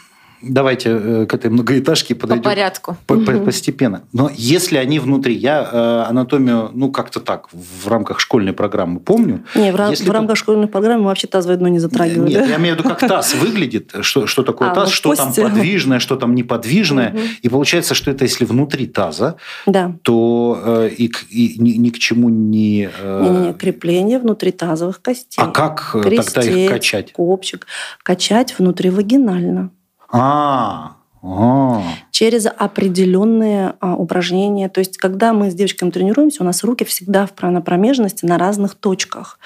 Давайте 0.48 0.90
э, 0.90 1.26
к 1.26 1.34
этой 1.34 1.50
многоэтажке 1.50 2.14
подойдем. 2.14 2.42
По 2.42 2.50
порядку. 2.50 2.96
По 3.06 3.14
-по 3.14 3.44
Постепенно. 3.44 4.02
Но 4.12 4.30
если 4.34 4.76
они 4.76 4.98
внутри, 4.98 5.34
я 5.34 5.68
э, 5.70 6.04
анатомию, 6.08 6.70
ну, 6.74 6.90
как-то 6.90 7.20
так, 7.20 7.48
в 7.52 7.88
рамках 7.88 8.20
школьной 8.20 8.52
программы 8.52 9.00
помню. 9.00 9.44
Не, 9.54 9.72
в, 9.72 9.90
если 9.90 10.08
в 10.08 10.12
рамках 10.12 10.36
школьной 10.36 10.68
программы 10.68 11.02
мы 11.02 11.06
вообще 11.08 11.26
тазовое 11.26 11.56
дно 11.56 11.68
не 11.68 11.78
затрагивали. 11.78 12.30
Нет, 12.30 12.40
да? 12.40 12.46
я 12.46 12.56
имею 12.56 12.76
в 12.76 12.78
виду, 12.78 12.88
как 12.88 13.00
таз 13.00 13.34
выглядит, 13.34 13.94
что, 14.00 14.26
что 14.26 14.42
такое 14.42 14.70
а, 14.70 14.74
таз, 14.74 14.88
ну, 14.88 14.94
что 14.94 15.14
там 15.14 15.32
подвижное, 15.32 15.98
что 15.98 16.16
там 16.16 16.34
неподвижное. 16.34 17.10
Угу. 17.10 17.20
И 17.42 17.48
получается, 17.48 17.94
что 17.94 18.10
это 18.10 18.24
если 18.24 18.44
внутри 18.44 18.86
таза, 18.86 19.36
да. 19.66 19.94
то 20.02 20.60
э, 20.64 20.90
и, 20.96 21.12
и 21.30 21.56
ни, 21.58 21.72
ни 21.72 21.90
к 21.90 21.98
чему 21.98 22.28
не... 22.28 22.88
Э... 23.00 23.22
Не, 23.22 23.46
не, 23.48 23.54
крепление 23.54 24.18
внутри 24.18 24.52
тазовых 24.52 25.02
костей. 25.02 25.42
А 25.42 25.48
как 25.48 25.96
Крестец, 26.02 26.32
тогда 26.32 26.50
их 26.50 26.70
качать? 26.70 27.12
копчик. 27.12 27.66
Качать 28.02 28.58
внутривагинально. 28.58 29.70
А, 30.10 30.96
А. 31.22 31.82
через 32.10 32.46
определенные 32.46 33.75
а, 33.80 33.94
упражнения. 33.94 34.68
То 34.68 34.80
есть, 34.80 34.96
когда 34.96 35.32
мы 35.32 35.50
с 35.50 35.54
девочками 35.54 35.90
тренируемся, 35.90 36.42
у 36.42 36.46
нас 36.46 36.62
руки 36.64 36.84
всегда 36.84 37.26
в 37.26 37.42
на 37.42 37.60
промежности 37.60 38.25
на 38.25 38.38
разных 38.38 38.75
точках. 38.75 39.38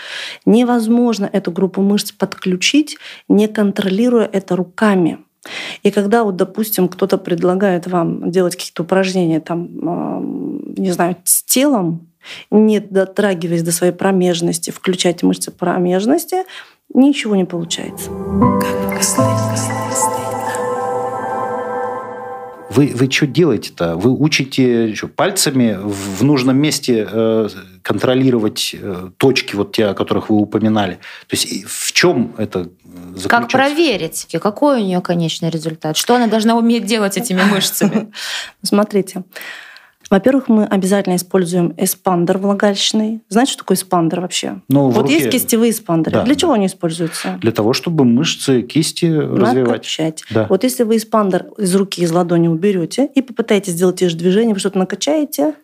Невозможно 0.44 1.28
эту 1.32 1.50
группу 1.50 1.80
мышц 1.80 2.12
подключить, 2.12 2.98
не 3.28 3.48
контролируя 3.48 4.28
это 4.30 4.56
руками. 4.56 5.18
И 5.82 5.90
когда, 5.90 6.24
вот, 6.24 6.36
допустим, 6.36 6.88
кто-то 6.88 7.16
предлагает 7.16 7.86
вам 7.86 8.30
делать 8.30 8.56
какие-то 8.56 8.82
упражнения, 8.82 9.40
там, 9.40 9.68
а, 9.86 10.20
не 10.76 10.92
знаю, 10.92 11.16
с 11.24 11.42
телом, 11.42 12.08
не 12.50 12.80
дотрагиваясь 12.80 13.62
до 13.62 13.72
своей 13.72 13.92
промежности, 13.92 14.70
включать 14.70 15.22
мышцы 15.22 15.50
промежности, 15.50 16.44
ничего 16.92 17.36
не 17.36 17.44
получается. 17.44 18.10
Как 18.90 19.02
вы, 22.70 22.92
вы 22.94 23.10
что 23.10 23.26
делаете-то? 23.26 23.96
Вы 23.96 24.12
учите 24.12 24.94
что, 24.94 25.08
пальцами 25.08 25.76
в 25.80 26.22
нужном 26.22 26.56
месте 26.56 27.06
э, 27.10 27.48
контролировать 27.82 28.74
э, 28.78 29.10
точки, 29.16 29.56
вот 29.56 29.72
те, 29.74 29.86
о 29.86 29.94
которых 29.94 30.30
вы 30.30 30.36
упоминали? 30.36 30.94
То 31.26 31.36
есть 31.36 31.64
в 31.66 31.92
чем 31.92 32.32
это 32.38 32.70
заключается? 33.14 33.28
Как 33.28 33.48
проверить? 33.50 34.28
Какой 34.40 34.80
у 34.80 34.84
нее 34.84 35.00
конечный 35.00 35.50
результат? 35.50 35.96
Что 35.96 36.14
она 36.14 36.28
должна 36.28 36.56
уметь 36.56 36.86
делать 36.86 37.16
этими 37.16 37.42
мышцами? 37.42 38.12
Смотрите. 38.62 39.24
Во-первых, 40.10 40.48
мы 40.48 40.64
обязательно 40.64 41.14
используем 41.14 41.72
эспандер 41.76 42.38
влагалищный. 42.38 43.20
Знаете, 43.28 43.52
что 43.52 43.62
такое 43.62 43.76
эспандер 43.76 44.20
вообще? 44.20 44.60
Ну, 44.68 44.90
вот 44.90 45.02
руке... 45.02 45.14
есть 45.14 45.30
кистевые 45.30 45.70
эспандеры. 45.70 46.16
Да, 46.16 46.24
Для 46.24 46.34
да. 46.34 46.40
чего 46.40 46.52
они 46.52 46.66
используются? 46.66 47.38
Для 47.40 47.52
того, 47.52 47.72
чтобы 47.72 48.04
мышцы 48.04 48.62
кисти 48.62 49.06
развивать. 49.06 49.68
Накачать. 49.68 50.24
Да. 50.30 50.46
Вот 50.48 50.64
если 50.64 50.82
вы 50.82 50.96
эспандер 50.96 51.46
из 51.56 51.74
руки, 51.76 52.02
из 52.02 52.10
ладони 52.10 52.48
уберете 52.48 53.08
и 53.14 53.22
попытаетесь 53.22 53.72
сделать 53.72 53.96
те 54.00 54.08
же 54.08 54.16
движения, 54.16 54.52
вы 54.52 54.58
что-то 54.58 54.78
накачаете, 54.78 55.54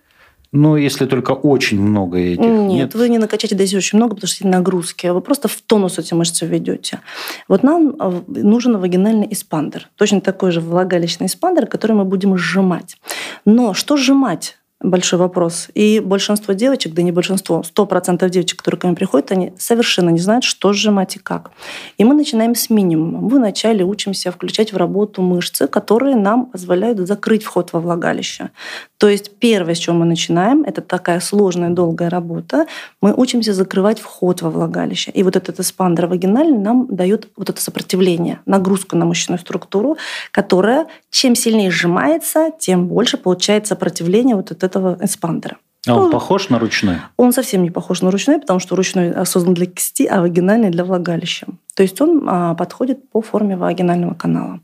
Ну, 0.57 0.77
если 0.77 1.05
только 1.07 1.33
очень 1.33 1.81
много 1.81 2.19
этих. 2.19 2.41
Нет, 2.41 2.95
вы 2.95 3.09
не 3.11 3.19
накачаете 3.19 3.55
здесь 3.55 3.75
очень 3.75 3.99
много, 3.99 4.15
потому 4.15 4.29
что 4.29 4.45
есть 4.45 4.57
нагрузки. 4.57 5.07
Вы 5.09 5.21
просто 5.21 5.49
в 5.49 5.61
тонус 5.61 5.99
эти 5.99 6.15
мышцы 6.15 6.47
ведете. 6.47 7.01
Вот 7.47 7.63
нам 7.63 7.95
э, 8.01 8.23
нужен 8.27 8.79
вагинальный 8.79 9.29
эспандер. 9.31 9.89
Точно 9.97 10.21
такой 10.21 10.53
же 10.53 10.61
влагалищный 10.61 11.27
эспандер, 11.27 11.67
который 11.67 11.93
мы 11.93 12.05
будем 12.05 12.39
сжимать. 12.39 12.97
Но 13.45 13.75
что 13.75 13.97
сжимать? 13.97 14.57
Большой 14.81 15.19
вопрос. 15.19 15.69
И 15.73 16.01
большинство 16.01 16.53
девочек, 16.53 16.93
да 16.93 17.01
не 17.01 17.11
большинство, 17.11 17.63
100% 17.63 18.29
девочек, 18.29 18.59
которые 18.59 18.79
ко 18.79 18.87
мне 18.87 18.97
приходят, 18.97 19.33
они 19.33 19.55
совершенно 19.57 20.11
не 20.11 20.19
знают, 20.19 20.45
что 20.45 20.75
сжимать 20.75 21.17
и 21.17 21.19
как. 21.19 21.51
И 21.97 22.05
мы 22.05 22.15
начинаем 22.15 22.55
с 22.55 22.69
минимума. 22.69 23.21
Мы 23.21 23.39
вначале 23.39 23.85
учимся 23.85 24.31
включать 24.31 24.75
в 24.75 24.77
работу 24.77 25.23
мышцы, 25.23 25.67
которые 25.67 26.15
нам 26.15 26.47
позволяют 26.47 26.99
закрыть 26.99 27.43
вход 27.43 27.73
во 27.73 27.81
влагалище. 27.81 28.51
То 28.99 29.09
есть 29.09 29.39
первое, 29.39 29.75
с 29.75 29.79
чего 29.79 29.95
мы 29.95 30.07
начинаем, 30.07 30.63
это 30.63 30.81
такая 30.81 31.21
сложная, 31.21 31.71
долгая 31.71 32.09
работа. 32.09 32.67
Мы 33.01 33.13
учимся 33.15 33.53
закрывать 33.53 34.01
вход 34.01 34.43
во 34.43 34.51
влагалище. 34.51 35.11
И 35.11 35.23
вот 35.23 35.37
этот 35.37 35.61
эспандер 35.61 36.07
вагинальный 36.07 36.59
нам 36.59 36.87
дает 36.89 37.29
вот 37.37 37.51
это 37.51 37.61
сопротивление, 37.61 38.41
нагрузку 38.47 38.97
на 38.97 39.05
мышечную 39.05 39.39
структуру, 39.39 39.99
которая 40.31 40.87
чем 41.11 41.35
сильнее 41.35 41.71
сжимается, 41.71 42.51
тем 42.59 42.89
больше 42.89 43.19
получает 43.19 43.67
сопротивление 43.67 44.37
вот 44.37 44.51
от 44.51 44.63
этого 44.63 44.99
эспандера. 45.01 45.57
А 45.87 45.95
он 45.95 46.05
Ну, 46.05 46.11
похож 46.11 46.49
на 46.49 46.59
ручной? 46.59 46.97
Он 47.17 47.33
совсем 47.33 47.63
не 47.63 47.71
похож 47.71 48.03
на 48.03 48.11
ручной, 48.11 48.41
потому 48.41 48.61
что 48.61 48.77
ручной 48.77 49.25
создан 49.25 49.55
для 49.55 49.67
кисти, 49.67 50.05
а 50.07 50.21
вагинальный 50.21 50.71
для 50.71 50.85
влагалища. 50.85 51.47
То 51.75 51.83
есть 51.83 52.01
он 52.01 52.25
а, 52.27 52.55
подходит 52.55 53.09
по 53.11 53.21
форме 53.21 53.57
вагинального 53.57 54.15
канала. 54.15 54.61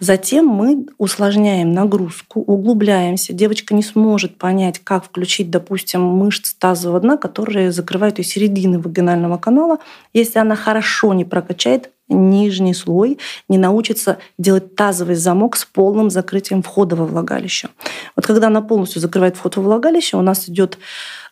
Затем 0.00 0.46
мы 0.46 0.86
усложняем 0.98 1.72
нагрузку, 1.72 2.40
углубляемся. 2.40 3.32
Девочка 3.32 3.74
не 3.74 3.82
сможет 3.82 4.36
понять, 4.36 4.78
как 4.78 5.04
включить, 5.04 5.50
допустим, 5.50 6.02
мышцы 6.02 6.54
тазового 6.56 7.00
дна, 7.00 7.16
которые 7.16 7.72
закрывают 7.72 8.18
ее 8.18 8.24
середины 8.24 8.78
вагинального 8.78 9.38
канала, 9.38 9.78
если 10.12 10.38
она 10.38 10.56
хорошо 10.56 11.14
не 11.14 11.24
прокачает 11.24 11.90
нижний 12.08 12.74
слой, 12.74 13.18
не 13.48 13.58
научится 13.58 14.18
делать 14.38 14.74
тазовый 14.74 15.14
замок 15.14 15.56
с 15.56 15.64
полным 15.64 16.10
закрытием 16.10 16.62
входа 16.62 16.96
во 16.96 17.04
влагалище. 17.06 17.68
Вот 18.16 18.26
когда 18.26 18.46
она 18.48 18.62
полностью 18.62 19.00
закрывает 19.00 19.36
вход 19.36 19.56
во 19.56 19.62
влагалище, 19.62 20.16
у 20.16 20.22
нас 20.22 20.48
идет 20.48 20.78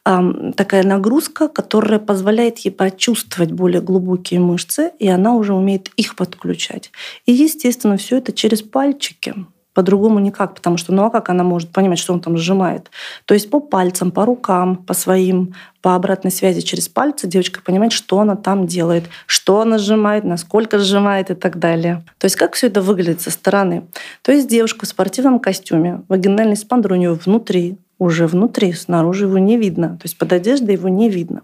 такая 0.04 0.84
нагрузка, 0.84 1.48
которая 1.48 1.98
позволяет 1.98 2.58
ей 2.58 2.70
почувствовать 2.70 3.50
более 3.50 3.80
глубокие 3.80 4.38
мышцы, 4.38 4.92
и 5.00 5.08
она 5.08 5.34
уже 5.34 5.52
умеет 5.52 5.90
их 5.96 6.14
подключать. 6.14 6.92
И, 7.24 7.32
естественно, 7.32 7.96
все 7.96 8.18
это 8.18 8.32
через 8.32 8.62
пальчики. 8.62 9.34
По-другому 9.76 10.20
никак, 10.20 10.54
потому 10.54 10.78
что 10.78 10.94
ну 10.94 11.04
а 11.04 11.10
как 11.10 11.28
она 11.28 11.44
может 11.44 11.68
понимать, 11.68 11.98
что 11.98 12.14
он 12.14 12.20
там 12.20 12.38
сжимает? 12.38 12.90
То 13.26 13.34
есть 13.34 13.50
по 13.50 13.60
пальцам, 13.60 14.10
по 14.10 14.24
рукам, 14.24 14.78
по 14.78 14.94
своим, 14.94 15.54
по 15.82 15.94
обратной 15.94 16.30
связи 16.30 16.62
через 16.62 16.88
пальцы 16.88 17.26
девочка 17.26 17.60
понимает, 17.60 17.92
что 17.92 18.18
она 18.20 18.36
там 18.36 18.66
делает, 18.66 19.04
что 19.26 19.60
она 19.60 19.76
сжимает, 19.76 20.24
насколько 20.24 20.78
сжимает 20.78 21.30
и 21.30 21.34
так 21.34 21.58
далее. 21.58 22.02
То 22.16 22.24
есть 22.24 22.36
как 22.36 22.54
все 22.54 22.68
это 22.68 22.80
выглядит 22.80 23.20
со 23.20 23.30
стороны? 23.30 23.86
То 24.22 24.32
есть 24.32 24.48
девушка 24.48 24.86
в 24.86 24.88
спортивном 24.88 25.40
костюме, 25.40 26.00
вагинальный 26.08 26.56
спандер 26.56 26.92
у 26.92 26.96
нее 26.96 27.12
внутри, 27.12 27.76
уже 27.98 28.26
внутри, 28.26 28.72
снаружи 28.72 29.26
его 29.26 29.36
не 29.36 29.58
видно. 29.58 29.88
То 29.98 30.04
есть 30.04 30.16
под 30.16 30.32
одеждой 30.32 30.76
его 30.76 30.88
не 30.88 31.10
видно. 31.10 31.42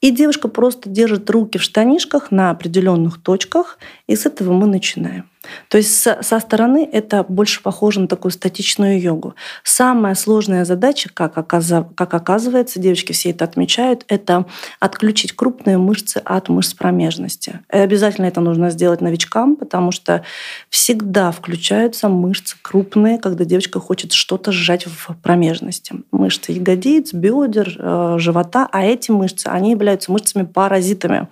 И 0.00 0.10
девушка 0.10 0.48
просто 0.48 0.88
держит 0.88 1.30
руки 1.30 1.58
в 1.58 1.62
штанишках 1.62 2.32
на 2.32 2.50
определенных 2.50 3.22
точках, 3.22 3.78
и 4.08 4.16
с 4.16 4.26
этого 4.26 4.52
мы 4.52 4.66
начинаем. 4.66 5.26
То 5.68 5.78
есть 5.78 5.94
со, 5.94 6.40
стороны 6.40 6.88
это 6.90 7.24
больше 7.28 7.62
похоже 7.62 8.00
на 8.00 8.08
такую 8.08 8.32
статичную 8.32 9.00
йогу. 9.00 9.34
Самая 9.62 10.14
сложная 10.14 10.64
задача, 10.64 11.10
как, 11.12 11.38
оказав, 11.38 11.86
как 11.94 12.14
оказывается, 12.14 12.78
девочки 12.78 13.12
все 13.12 13.30
это 13.30 13.44
отмечают, 13.44 14.04
это 14.08 14.46
отключить 14.78 15.32
крупные 15.32 15.78
мышцы 15.78 16.18
от 16.24 16.48
мышц 16.48 16.74
промежности. 16.74 17.60
И 17.72 17.76
обязательно 17.76 18.26
это 18.26 18.40
нужно 18.40 18.70
сделать 18.70 19.00
новичкам, 19.00 19.56
потому 19.56 19.92
что 19.92 20.24
всегда 20.68 21.30
включаются 21.32 22.08
мышцы 22.08 22.56
крупные, 22.62 23.18
когда 23.18 23.44
девочка 23.44 23.80
хочет 23.80 24.12
что-то 24.12 24.52
сжать 24.52 24.86
в 24.86 25.16
промежности. 25.22 25.94
Мышцы 26.12 26.52
ягодиц, 26.52 27.12
бедер, 27.12 27.76
э, 27.78 28.16
живота, 28.18 28.68
а 28.70 28.84
эти 28.84 29.10
мышцы, 29.10 29.46
они 29.46 29.72
являются 29.72 30.12
мышцами-паразитами. 30.12 31.28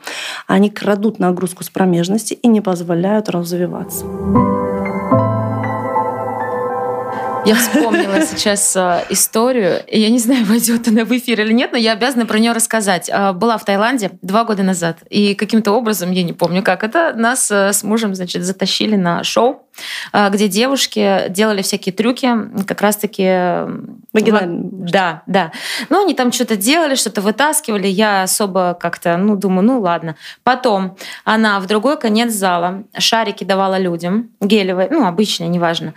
Они 0.47 0.71
крадут 0.71 1.19
нагрузку 1.19 1.65
с 1.65 1.71
промежности 1.71 2.35
и 2.35 2.49
не 2.49 2.61
позволяют 2.61 3.29
развиваться. 3.29 4.07
Я 7.49 7.55
вспомнила 7.55 8.21
сейчас 8.21 8.77
э, 8.77 9.05
историю, 9.09 9.83
и 9.87 9.99
я 9.99 10.11
не 10.11 10.19
знаю, 10.19 10.45
войдет 10.47 10.87
она 10.87 11.07
в 11.07 11.17
эфир 11.17 11.41
или 11.41 11.55
нет, 11.55 11.73
но 11.73 11.79
я 11.79 11.93
обязана 11.93 12.27
про 12.27 12.39
нее 12.39 12.53
рассказать. 12.53 13.09
Э, 13.09 13.33
Была 13.33 13.57
в 13.57 13.65
Таиланде 13.65 14.11
два 14.21 14.45
года 14.45 14.63
назад, 14.63 14.99
и 15.09 15.35
каким-то 15.35 15.73
образом, 15.73 16.11
я 16.11 16.25
не 16.25 16.35
помню 16.35 16.63
как 16.63 16.85
это, 16.85 17.15
нас 17.17 17.51
э, 17.51 17.73
с 17.73 17.83
мужем, 17.83 18.15
значит, 18.15 18.43
затащили 18.43 18.97
на 18.97 19.25
шоу, 19.25 19.63
где 20.13 20.49
девушки 20.49 21.25
делали 21.29 21.63
всякие 21.63 21.93
трюки, 21.93 22.29
как 22.67 22.81
раз-таки... 22.81 23.23
Вагинальные 24.13 24.71
Да, 24.73 25.23
да. 25.27 25.53
Ну, 25.89 26.03
они 26.03 26.15
там 26.15 26.33
что-то 26.33 26.57
делали, 26.57 26.95
что-то 26.95 27.21
вытаскивали, 27.21 27.87
я 27.87 28.23
особо 28.23 28.77
как-то, 28.81 29.17
ну, 29.17 29.37
думаю, 29.37 29.67
ну, 29.67 29.81
ладно. 29.81 30.17
Потом 30.43 30.97
она 31.25 31.61
в 31.61 31.67
другой 31.67 31.99
конец 31.99 32.33
зала 32.33 32.85
шарики 32.97 33.45
давала 33.45 33.79
людям, 33.79 34.31
гелевые, 34.41 34.89
ну, 34.91 35.07
обычные, 35.07 35.49
неважно, 35.49 35.95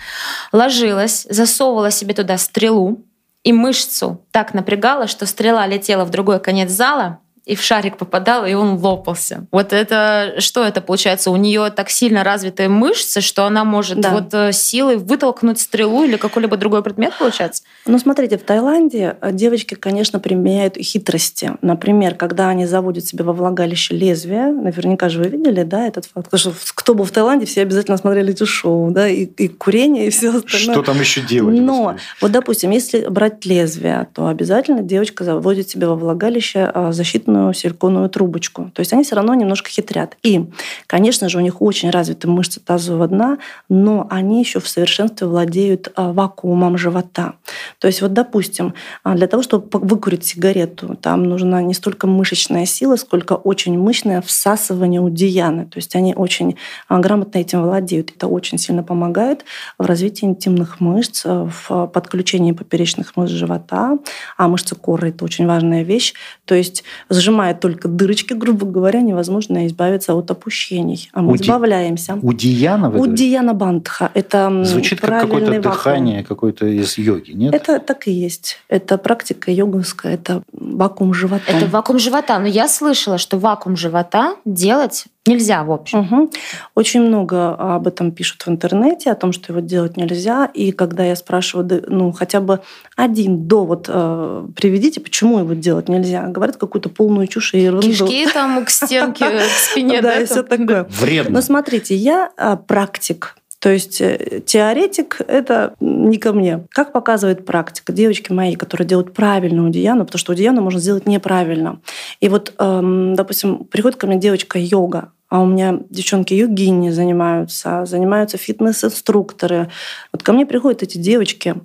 ложилась, 0.51 1.25
засовывала 1.29 1.91
себе 1.91 2.13
туда 2.13 2.37
стрелу 2.37 3.03
и 3.43 3.53
мышцу 3.53 4.23
так 4.31 4.53
напрягала, 4.53 5.07
что 5.07 5.25
стрела 5.25 5.65
летела 5.65 6.05
в 6.05 6.09
другой 6.09 6.39
конец 6.39 6.69
зала, 6.69 7.19
и 7.45 7.55
в 7.55 7.61
шарик 7.61 7.97
попадала, 7.97 8.45
и 8.45 8.53
он 8.53 8.77
лопался. 8.77 9.47
Вот 9.51 9.73
это 9.73 10.35
что 10.37 10.63
это 10.63 10.79
получается? 10.79 11.31
У 11.31 11.35
нее 11.35 11.71
так 11.75 11.89
сильно 11.89 12.23
развитые 12.23 12.69
мышцы, 12.69 13.21
что 13.21 13.45
она 13.45 13.63
может 13.63 13.99
Да. 13.99 14.11
вот 14.11 14.33
э, 14.33 14.51
силой 14.51 14.97
вытолкнуть 14.97 15.59
стрелу 15.59 16.03
или 16.03 16.17
какой-либо 16.17 16.55
другой 16.57 16.83
предмет, 16.83 17.13
получается? 17.17 17.63
Ну, 17.87 17.97
смотрите, 17.97 18.37
в 18.37 18.43
Таиланде 18.43 19.17
э, 19.19 19.31
девочки, 19.31 19.73
конечно, 19.73 20.19
применяют 20.19 20.77
хитрости. 20.77 21.53
Например, 21.61 22.13
когда 22.13 22.49
они 22.49 22.65
заводят 22.67 23.05
себе 23.05 23.23
во 23.23 23.33
влагалище 23.33 23.95
лезвие, 23.95 24.47
наверняка 24.51 25.09
же 25.09 25.19
вы 25.19 25.29
видели, 25.29 25.63
да, 25.63 25.87
этот 25.87 26.05
факт. 26.05 26.29
Потому 26.29 26.39
что 26.39 26.53
кто 26.75 26.93
был 26.93 27.05
в 27.05 27.11
Таиланде, 27.11 27.47
все 27.47 27.63
обязательно 27.63 27.97
смотрели 27.97 28.33
эти 28.33 28.43
шоу, 28.45 28.91
да, 28.91 29.07
и, 29.07 29.25
и 29.25 29.47
курение, 29.47 30.07
и 30.07 30.09
все 30.11 30.29
остальное. 30.29 30.75
Что 30.75 30.83
там 30.83 30.99
еще 30.99 31.21
делать? 31.21 31.59
Но, 31.59 31.83
господи? 31.83 32.01
вот, 32.21 32.31
допустим, 32.31 32.69
если 32.71 33.07
брать 33.07 33.45
лезвие, 33.45 34.07
то 34.13 34.27
обязательно 34.27 34.83
девочка 34.83 35.23
заводит 35.23 35.69
себе 35.69 35.87
во 35.87 35.95
влагалище 35.95 36.69
а, 36.73 36.91
защитную 36.91 37.30
великолепную 37.31 37.53
силиконовую 37.53 38.09
трубочку. 38.09 38.71
То 38.73 38.81
есть 38.81 38.93
они 38.93 39.03
все 39.03 39.15
равно 39.15 39.33
немножко 39.33 39.69
хитрят. 39.69 40.17
И, 40.23 40.45
конечно 40.87 41.29
же, 41.29 41.37
у 41.37 41.41
них 41.41 41.61
очень 41.61 41.89
развиты 41.89 42.27
мышцы 42.27 42.59
тазового 42.59 43.07
дна, 43.07 43.37
но 43.69 44.07
они 44.09 44.39
еще 44.39 44.59
в 44.59 44.67
совершенстве 44.67 45.27
владеют 45.27 45.91
а, 45.95 46.11
вакуумом 46.11 46.77
живота. 46.77 47.33
То 47.79 47.87
есть 47.87 48.01
вот, 48.01 48.13
допустим, 48.13 48.73
а, 49.03 49.15
для 49.15 49.27
того, 49.27 49.43
чтобы 49.43 49.67
выкурить 49.71 50.25
сигарету, 50.25 50.95
там 50.95 51.23
нужна 51.23 51.61
не 51.61 51.73
столько 51.73 52.07
мышечная 52.07 52.65
сила, 52.65 52.95
сколько 52.95 53.33
очень 53.33 53.77
мощное 53.77 54.21
всасывание 54.21 55.01
у 55.01 55.09
Дианы. 55.09 55.65
То 55.65 55.77
есть 55.77 55.95
они 55.95 56.13
очень 56.15 56.55
а, 56.87 56.99
грамотно 56.99 57.39
этим 57.39 57.63
владеют. 57.63 58.11
Это 58.15 58.27
очень 58.27 58.57
сильно 58.57 58.83
помогает 58.83 59.45
в 59.77 59.85
развитии 59.85 60.25
интимных 60.25 60.79
мышц, 60.79 61.25
в 61.25 61.87
подключении 61.87 62.51
поперечных 62.51 63.15
мышц 63.15 63.33
живота, 63.33 63.97
а 64.37 64.47
мышцы 64.47 64.75
коры– 64.75 65.09
это 65.09 65.25
очень 65.25 65.47
важная 65.47 65.83
вещь. 65.83 66.13
То 66.45 66.55
есть 66.55 66.83
сжимая 67.21 67.53
только 67.53 67.87
дырочки, 67.87 68.33
грубо 68.33 68.65
говоря, 68.65 69.01
невозможно 69.01 69.67
избавиться 69.67 70.13
от 70.15 70.31
опущений. 70.31 71.09
А 71.13 71.21
мы 71.21 71.33
у 71.33 71.35
избавляемся. 71.35 72.13
Ди... 72.13 72.19
У 72.27 72.33
Диана? 72.33 72.87
У 72.87 72.91
говорите? 72.91 73.15
Диана 73.15 73.53
Бандха. 73.53 74.09
Это 74.13 74.63
Звучит 74.65 74.99
как 74.99 75.21
какое-то 75.21 75.61
дыхание 75.61 76.23
какое-то 76.23 76.65
из 76.65 76.97
йоги, 76.97 77.31
нет? 77.31 77.53
Это 77.53 77.79
так 77.79 78.07
и 78.07 78.11
есть. 78.11 78.57
Это 78.67 78.97
практика 78.97 79.51
йоговская, 79.51 80.13
это 80.13 80.43
вакуум 80.51 81.13
живота. 81.13 81.43
Это 81.47 81.67
вакуум 81.67 81.99
живота. 81.99 82.39
Но 82.39 82.47
я 82.47 82.67
слышала, 82.67 83.17
что 83.17 83.37
вакуум 83.37 83.77
живота 83.77 84.35
делать 84.45 85.05
Нельзя, 85.27 85.63
в 85.63 85.71
общем. 85.71 85.99
Угу. 85.99 86.31
Очень 86.73 87.01
много 87.01 87.53
об 87.53 87.87
этом 87.87 88.11
пишут 88.11 88.41
в 88.41 88.49
интернете, 88.49 89.11
о 89.11 89.15
том, 89.15 89.33
что 89.33 89.53
его 89.53 89.59
делать 89.59 89.95
нельзя. 89.95 90.49
И 90.51 90.71
когда 90.71 91.05
я 91.05 91.15
спрашиваю, 91.15 91.83
ну, 91.87 92.11
хотя 92.11 92.39
бы 92.39 92.61
один 92.95 93.47
довод 93.47 93.85
э, 93.87 94.47
приведите, 94.55 94.99
почему 94.99 95.37
его 95.37 95.53
делать 95.53 95.89
нельзя, 95.89 96.23
говорят 96.23 96.57
какую-то 96.57 96.89
полную 96.89 97.27
чушь 97.27 97.53
и 97.53 97.59
ерунду. 97.59 97.87
Кишки 97.87 98.27
там 98.33 98.65
к 98.65 98.69
стенке, 98.71 99.25
к 99.29 99.43
спине. 99.43 100.01
Да, 100.01 100.19
и 100.19 100.25
все 100.25 100.41
такое. 100.41 100.87
Вредно. 100.89 101.35
Но 101.35 101.41
смотрите, 101.41 101.95
я 101.95 102.31
а, 102.37 102.55
практик. 102.55 103.35
То 103.61 103.69
есть 103.69 104.01
э, 104.01 104.41
теоретик– 104.43 105.21
это 105.27 105.75
не 105.79 106.17
ко 106.17 106.33
мне. 106.33 106.65
Как 106.71 106.91
показывает 106.91 107.45
практика, 107.45 107.93
девочки 107.93 108.31
мои, 108.31 108.55
которые 108.55 108.87
делают 108.87 109.13
правильную 109.13 109.69
диану, 109.69 110.03
потому 110.03 110.17
что 110.17 110.33
диану 110.33 110.63
можно 110.63 110.79
сделать 110.79 111.05
неправильно. 111.05 111.79
И 112.19 112.27
вот, 112.27 112.55
эм, 112.57 113.13
допустим, 113.13 113.65
приходит 113.65 113.99
ко 113.99 114.07
мне 114.07 114.17
девочка 114.17 114.57
йога, 114.57 115.11
а 115.31 115.39
у 115.39 115.45
меня 115.45 115.79
девчонки 115.89 116.33
йогини 116.33 116.89
занимаются, 116.89 117.85
занимаются 117.85 118.37
фитнес-инструкторы. 118.37 119.69
Вот 120.11 120.23
ко 120.23 120.33
мне 120.33 120.45
приходят 120.45 120.83
эти 120.83 120.97
девочки, 120.97 121.55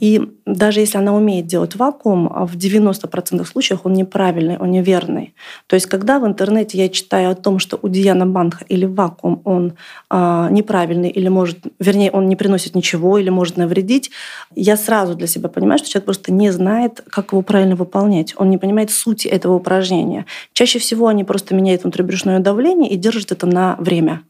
и 0.00 0.20
даже 0.44 0.80
если 0.80 0.98
она 0.98 1.14
умеет 1.14 1.46
делать 1.46 1.76
вакуум, 1.76 2.30
а 2.30 2.44
в 2.44 2.56
90% 2.56 3.42
случаев 3.46 3.80
он 3.84 3.94
неправильный, 3.94 4.58
он 4.58 4.70
неверный. 4.70 5.34
То 5.66 5.76
есть 5.76 5.86
когда 5.86 6.18
в 6.18 6.26
интернете 6.26 6.76
я 6.76 6.90
читаю 6.90 7.30
о 7.30 7.34
том, 7.34 7.58
что 7.58 7.78
у 7.80 7.88
Диана 7.88 8.26
Бандха 8.26 8.66
или 8.68 8.84
вакуум 8.84 9.40
он 9.44 9.72
э, 10.10 10.48
неправильный, 10.50 11.08
или 11.08 11.28
может, 11.28 11.58
вернее, 11.78 12.10
он 12.10 12.28
не 12.28 12.36
приносит 12.36 12.74
ничего, 12.74 13.16
или 13.16 13.30
может 13.30 13.56
навредить, 13.56 14.10
я 14.54 14.76
сразу 14.76 15.14
для 15.14 15.26
себя 15.26 15.48
понимаю, 15.48 15.78
что 15.78 15.88
человек 15.88 16.04
просто 16.04 16.32
не 16.32 16.50
знает, 16.50 17.02
как 17.08 17.32
его 17.32 17.40
правильно 17.40 17.76
выполнять. 17.76 18.34
Он 18.36 18.50
не 18.50 18.58
понимает 18.58 18.90
сути 18.90 19.26
этого 19.26 19.54
упражнения. 19.54 20.26
Чаще 20.52 20.78
всего 20.78 21.06
они 21.06 21.24
просто 21.24 21.54
меняют 21.54 21.84
внутрибрюшное 21.84 22.40
давление, 22.40 22.89
и 22.90 22.96
держит 22.96 23.32
это 23.32 23.46
на 23.46 23.76
время. 23.78 24.22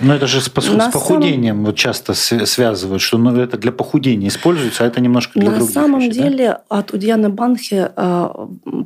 Но 0.00 0.14
это 0.14 0.26
же 0.26 0.40
с, 0.40 0.44
с 0.44 0.48
похудением 0.48 1.54
самом... 1.54 1.64
вот 1.66 1.76
часто 1.76 2.14
связывают, 2.14 3.00
что 3.00 3.16
ну, 3.16 3.36
это 3.36 3.56
для 3.58 3.70
похудения 3.70 4.28
используется, 4.28 4.84
а 4.84 4.86
это 4.88 5.00
немножко 5.00 5.38
для 5.38 5.50
На 5.50 5.56
других 5.56 5.72
самом 5.74 6.00
вещей, 6.00 6.12
деле 6.12 6.48
да? 6.48 6.62
от 6.68 6.92
Удьяны 6.92 7.28
Банхи 7.28 7.90
э, 7.94 8.28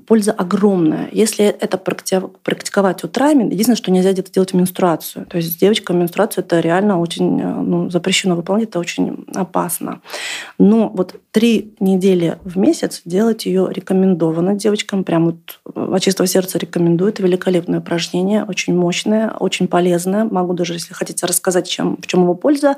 польза 0.08 0.32
огромная. 0.32 1.10
Если 1.12 1.44
это 1.44 1.76
практиковать 1.76 3.04
утрами, 3.04 3.44
единственное, 3.44 3.76
что 3.76 3.90
нельзя 3.90 4.12
где-то 4.12 4.32
делать 4.32 4.54
менструацию. 4.54 5.26
То 5.26 5.36
есть 5.36 5.52
с 5.52 5.56
девочками 5.56 5.98
менструацию 5.98 6.44
это 6.44 6.60
реально 6.60 6.98
очень 6.98 7.38
э, 7.38 7.44
ну, 7.44 7.90
запрещено 7.90 8.34
выполнять, 8.34 8.70
это 8.70 8.78
очень 8.78 9.26
опасно. 9.34 10.00
Но 10.58 10.88
вот 10.88 11.16
три 11.30 11.74
недели 11.78 12.38
в 12.42 12.56
месяц 12.56 13.02
делать 13.04 13.44
ее 13.44 13.68
рекомендовано 13.70 14.54
девочкам. 14.54 15.04
Прям 15.04 15.26
вот 15.26 15.60
э, 15.74 15.94
от 15.94 16.02
чистого 16.02 16.26
сердца 16.26 16.58
рекомендую. 16.58 17.10
Это 17.10 17.22
великолепное 17.22 17.80
упражнение, 17.80 18.44
очень 18.44 18.74
мощное, 18.74 19.32
очень 19.38 19.68
полезное. 19.68 20.24
Могу 20.24 20.54
даже, 20.54 20.72
если 20.72 20.94
хотите 20.94 21.26
рассказать, 21.26 21.68
чем, 21.68 21.98
в 22.00 22.06
чем 22.06 22.22
его 22.22 22.34
польза. 22.34 22.76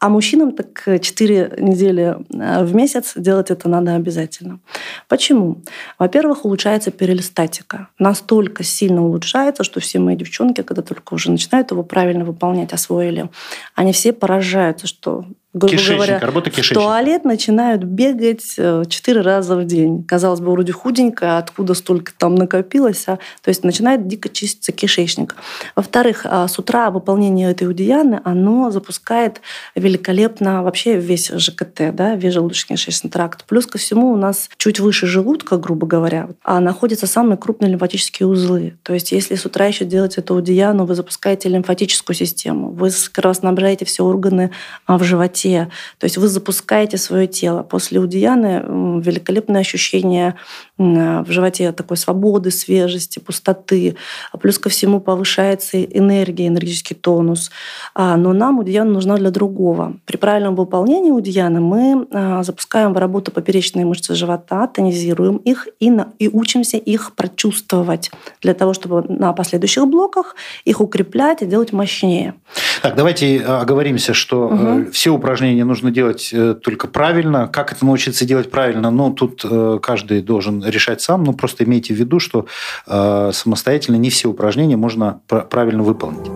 А 0.00 0.08
мужчинам 0.08 0.50
так 0.50 0.82
4 1.00 1.58
недели 1.60 2.16
э, 2.34 2.64
в 2.64 2.74
месяц 2.74 3.12
делать 3.14 3.52
это 3.52 3.68
надо 3.68 3.94
обязательно. 3.94 4.58
Почему? 5.06 5.58
Во-первых, 6.00 6.44
улучшается 6.44 6.71
перелистатика. 6.90 7.88
Настолько 7.98 8.62
сильно 8.64 9.04
улучшается, 9.04 9.64
что 9.64 9.80
все 9.80 9.98
мои 9.98 10.16
девчонки, 10.16 10.62
когда 10.62 10.82
только 10.82 11.14
уже 11.14 11.30
начинают 11.30 11.70
его 11.70 11.82
правильно 11.82 12.24
выполнять, 12.24 12.72
освоили, 12.72 13.30
они 13.74 13.92
все 13.92 14.12
поражаются, 14.12 14.86
что 14.86 15.26
грубо 15.52 15.76
Кишечник, 15.76 15.96
говоря, 15.96 16.18
работа 16.18 16.50
в 16.50 16.68
туалет 16.68 17.24
начинают 17.24 17.84
бегать 17.84 18.54
э, 18.56 18.84
четыре 18.88 19.20
раза 19.20 19.56
в 19.56 19.64
день. 19.66 20.02
Казалось 20.02 20.40
бы, 20.40 20.50
вроде 20.52 20.72
худенькая, 20.72 21.38
откуда 21.38 21.74
столько 21.74 22.12
там 22.16 22.34
накопилось. 22.36 23.04
А? 23.06 23.18
То 23.42 23.48
есть 23.48 23.62
начинает 23.62 24.06
дико 24.06 24.30
чиститься 24.30 24.72
кишечник. 24.72 25.36
Во-вторых, 25.76 26.22
а, 26.24 26.48
с 26.48 26.58
утра 26.58 26.90
выполнение 26.90 27.50
этой 27.50 27.68
удияны, 27.68 28.22
оно 28.24 28.70
запускает 28.70 29.42
великолепно 29.74 30.62
вообще 30.62 30.96
весь 30.96 31.28
ЖКТ, 31.30 31.94
да, 31.94 32.14
весь 32.14 32.34
желудочно-кишечный 32.34 33.10
тракт. 33.10 33.44
Плюс 33.44 33.66
ко 33.66 33.76
всему 33.76 34.10
у 34.12 34.16
нас 34.16 34.48
чуть 34.56 34.80
выше 34.80 35.06
желудка, 35.06 35.58
грубо 35.58 35.86
говоря, 35.86 36.30
а 36.42 36.60
находятся 36.60 37.06
самые 37.06 37.36
крупные 37.36 37.70
лимфатические 37.72 38.26
узлы. 38.26 38.78
То 38.82 38.94
есть 38.94 39.12
если 39.12 39.34
с 39.34 39.44
утра 39.44 39.66
еще 39.66 39.84
делать 39.84 40.16
эту 40.16 40.34
удияну, 40.34 40.86
вы 40.86 40.94
запускаете 40.94 41.50
лимфатическую 41.50 42.16
систему, 42.16 42.70
вы 42.70 42.90
кровоснабжаете 43.12 43.84
все 43.84 44.04
органы 44.04 44.50
а, 44.86 44.96
в 44.96 45.04
животе, 45.04 45.41
животе. 45.42 45.70
То 45.98 46.04
есть 46.04 46.16
вы 46.16 46.28
запускаете 46.28 46.98
свое 46.98 47.26
тело. 47.26 47.62
После 47.62 48.00
удияны 48.00 48.62
великолепное 49.00 49.60
ощущение 49.60 50.34
в 50.82 51.30
животе 51.30 51.72
такой 51.72 51.96
свободы, 51.96 52.50
свежести, 52.50 53.18
пустоты. 53.18 53.96
А 54.32 54.38
плюс 54.38 54.58
ко 54.58 54.68
всему 54.68 55.00
повышается 55.00 55.82
энергия, 55.82 56.48
энергетический 56.48 56.96
тонус. 56.96 57.50
А, 57.94 58.16
но 58.16 58.32
нам 58.32 58.58
удияна 58.58 58.90
нужна 58.90 59.16
для 59.16 59.30
другого. 59.30 59.96
При 60.04 60.16
правильном 60.16 60.54
выполнении 60.54 61.10
удияны 61.10 61.60
мы 61.60 62.06
а, 62.10 62.42
запускаем 62.42 62.92
в 62.92 62.98
работу 62.98 63.30
поперечные 63.30 63.84
мышцы 63.84 64.14
живота, 64.14 64.66
тонизируем 64.66 65.36
их 65.36 65.68
и, 65.80 65.90
на, 65.90 66.08
и 66.18 66.28
учимся 66.28 66.76
их 66.76 67.14
прочувствовать 67.14 68.10
для 68.40 68.54
того, 68.54 68.74
чтобы 68.74 69.02
на 69.08 69.32
последующих 69.32 69.86
блоках 69.86 70.36
их 70.64 70.80
укреплять 70.80 71.42
и 71.42 71.46
делать 71.46 71.72
мощнее. 71.72 72.34
Так, 72.82 72.96
давайте 72.96 73.40
оговоримся, 73.40 74.14
что 74.14 74.46
угу. 74.46 74.90
все 74.92 75.10
упражнения 75.10 75.64
нужно 75.64 75.90
делать 75.90 76.30
э, 76.32 76.54
только 76.54 76.88
правильно. 76.88 77.48
Как 77.48 77.72
это 77.72 77.84
научиться 77.84 78.24
делать 78.24 78.50
правильно? 78.50 78.90
Ну, 78.90 79.12
тут 79.12 79.44
э, 79.44 79.78
каждый 79.82 80.22
должен 80.22 80.64
решать 80.72 81.00
сам. 81.00 81.24
Но 81.24 81.32
просто 81.32 81.64
имейте 81.64 81.94
в 81.94 81.96
виду, 81.96 82.18
что 82.18 82.46
э, 82.86 83.30
самостоятельно 83.32 83.96
не 83.96 84.10
все 84.10 84.28
упражнения 84.28 84.76
можно 84.76 85.20
правильно 85.28 85.82
выполнить. 85.82 86.30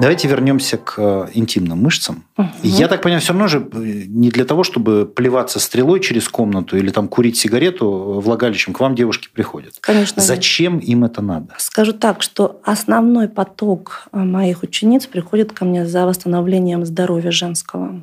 Давайте 0.00 0.28
вернемся 0.28 0.78
к 0.78 1.28
интимным 1.34 1.82
мышцам. 1.82 2.24
Угу. 2.38 2.48
Я 2.62 2.88
так 2.88 3.02
понимаю, 3.02 3.20
все 3.20 3.34
равно 3.34 3.48
же 3.48 3.68
не 3.74 4.30
для 4.30 4.46
того, 4.46 4.64
чтобы 4.64 5.04
плеваться 5.04 5.60
стрелой 5.60 6.00
через 6.00 6.26
комнату 6.26 6.78
или 6.78 6.88
там 6.88 7.06
курить 7.06 7.36
сигарету 7.36 8.18
влагалищем, 8.18 8.72
к 8.72 8.80
вам 8.80 8.94
девушки 8.94 9.28
приходят. 9.30 9.74
Конечно. 9.82 10.22
Зачем 10.22 10.76
нет. 10.76 10.84
им 10.84 11.04
это 11.04 11.20
надо? 11.20 11.54
Скажу 11.58 11.92
так, 11.92 12.22
что 12.22 12.62
основной 12.64 13.28
поток 13.28 14.04
моих 14.12 14.62
учениц 14.62 15.06
приходит 15.06 15.52
ко 15.52 15.66
мне 15.66 15.84
за 15.84 16.06
восстановлением 16.06 16.86
здоровья 16.86 17.30
женского 17.30 18.02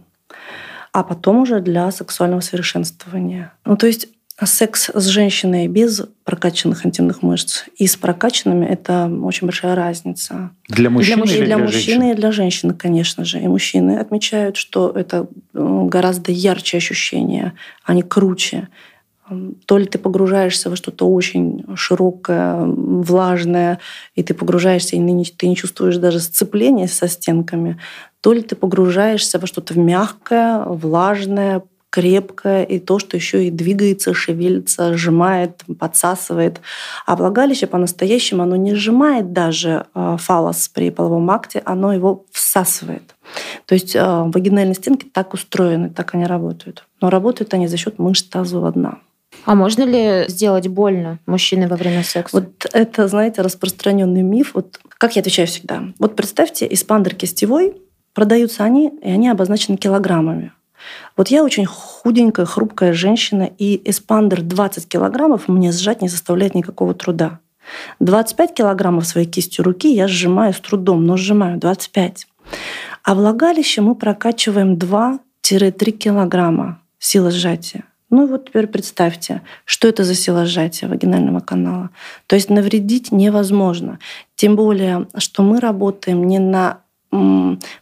а 0.97 1.03
потом 1.03 1.41
уже 1.41 1.60
для 1.60 1.91
сексуального 1.91 2.41
совершенствования. 2.41 3.53
Ну, 3.65 3.77
то 3.77 3.86
есть 3.86 4.07
секс 4.43 4.89
с 4.91 5.05
женщиной 5.05 5.67
без 5.67 6.01
прокачанных 6.23 6.88
интимных 6.88 7.21
мышц 7.21 7.65
и 7.75 7.86
с 7.86 7.95
прокачанными– 7.95 8.65
это 8.67 9.07
очень 9.21 9.45
большая 9.45 9.75
разница. 9.75 10.49
Для 10.67 10.89
мужчин, 10.89 11.21
для, 11.21 11.36
или 11.36 11.45
для, 11.45 11.55
для 11.57 11.57
мужчины 11.65 11.99
женщин? 11.99 12.12
и 12.12 12.15
для 12.15 12.31
женщин, 12.31 12.73
конечно 12.73 13.25
же. 13.25 13.39
И 13.39 13.47
мужчины 13.47 13.99
отмечают, 13.99 14.57
что 14.57 14.89
это 14.89 15.27
гораздо 15.53 16.31
ярче 16.31 16.77
ощущение, 16.77 17.53
они 17.83 18.01
круче. 18.01 18.67
То 19.65 19.77
ли 19.77 19.85
ты 19.85 19.97
погружаешься 19.97 20.69
во 20.69 20.75
что-то 20.75 21.09
очень 21.09 21.65
широкое, 21.75 22.63
влажное, 22.65 23.79
и 24.15 24.23
ты 24.23 24.33
погружаешься, 24.33 24.95
и 24.95 25.23
ты 25.25 25.47
не 25.47 25.55
чувствуешь 25.55 25.97
даже 25.97 26.19
сцепления 26.19 26.87
со 26.87 27.07
стенками, 27.07 27.77
то 28.21 28.33
ли 28.33 28.41
ты 28.41 28.55
погружаешься 28.55 29.39
во 29.39 29.47
что-то 29.47 29.77
мягкое, 29.79 30.63
влажное, 30.65 31.63
крепкое, 31.89 32.63
и 32.63 32.79
то, 32.79 32.99
что 32.99 33.17
еще 33.17 33.47
и 33.47 33.51
двигается, 33.51 34.13
шевелится, 34.13 34.95
сжимает, 34.95 35.63
подсасывает. 35.79 36.61
А 37.05 37.15
влагалище 37.15 37.65
по-настоящему, 37.65 38.43
оно 38.43 38.55
не 38.55 38.75
сжимает 38.75 39.33
даже 39.33 39.87
а, 39.93 40.17
фалос 40.17 40.69
при 40.69 40.91
половом 40.91 41.29
акте, 41.31 41.61
оно 41.65 41.93
его 41.93 42.25
всасывает. 42.31 43.15
То 43.65 43.73
есть 43.73 43.95
а, 43.95 44.25
вагинальные 44.25 44.75
стенки 44.75 45.05
так 45.11 45.33
устроены, 45.33 45.89
так 45.89 46.13
они 46.13 46.25
работают. 46.25 46.85
Но 47.01 47.09
работают 47.09 47.53
они 47.53 47.67
за 47.67 47.77
счет 47.77 47.99
мышц 47.99 48.23
тазового 48.23 48.71
дна. 48.71 48.99
А 49.45 49.56
можно 49.56 49.84
ли 49.84 50.26
сделать 50.28 50.67
больно 50.67 51.19
мужчине 51.26 51.67
во 51.67 51.76
время 51.76 52.04
секса? 52.04 52.36
Вот 52.38 52.65
это, 52.73 53.08
знаете, 53.08 53.41
распространенный 53.41 54.21
миф. 54.21 54.52
Вот 54.54 54.80
как 54.97 55.15
я 55.15 55.21
отвечаю 55.21 55.47
всегда. 55.47 55.84
Вот 56.00 56.15
представьте, 56.15 56.67
эспандер 56.69 57.15
кистевой, 57.15 57.76
продаются 58.13 58.63
они, 58.63 58.91
и 59.02 59.10
они 59.10 59.30
обозначены 59.30 59.78
килограммами. 59.78 60.52
Вот 61.15 61.30
я 61.30 61.43
очень 61.43 61.65
худенькая, 61.65 62.45
хрупкая 62.45 62.93
женщина, 62.93 63.50
и 63.58 63.82
эспандер 63.89 64.41
20 64.41 64.88
килограммов 64.88 65.47
мне 65.47 65.71
сжать 65.71 66.02
не 66.02 66.10
составляет 66.10 66.56
никакого 66.56 66.93
труда. 66.93 67.39
25 68.00 68.54
килограммов 68.54 69.06
своей 69.06 69.28
кистью 69.28 69.65
руки 69.65 69.93
я 69.93 70.08
сжимаю 70.08 70.54
с 70.54 70.60
трудом, 70.60 71.06
но 71.06 71.17
сжимаю 71.17 71.58
25. 71.58 72.28
А 73.04 73.15
влагалище 73.15 73.82
мы 73.82 73.95
прокачиваем 73.95 74.76
2-3 74.76 75.91
килограмма 75.91 76.82
силы 77.00 77.32
сжатия. 77.32 77.84
Ну 78.09 78.25
вот 78.25 78.47
теперь 78.47 78.67
представьте, 78.67 79.41
что 79.65 79.87
это 79.87 80.03
за 80.03 80.15
сила 80.15 80.45
сжатия 80.45 80.87
вагинального 80.87 81.41
канала. 81.41 81.89
То 82.27 82.35
есть 82.35 82.49
навредить 82.49 83.11
невозможно. 83.11 83.99
Тем 84.35 84.55
более, 84.55 85.07
что 85.17 85.43
мы 85.43 85.59
работаем 85.59 86.25
не 86.25 86.39
на 86.39 86.81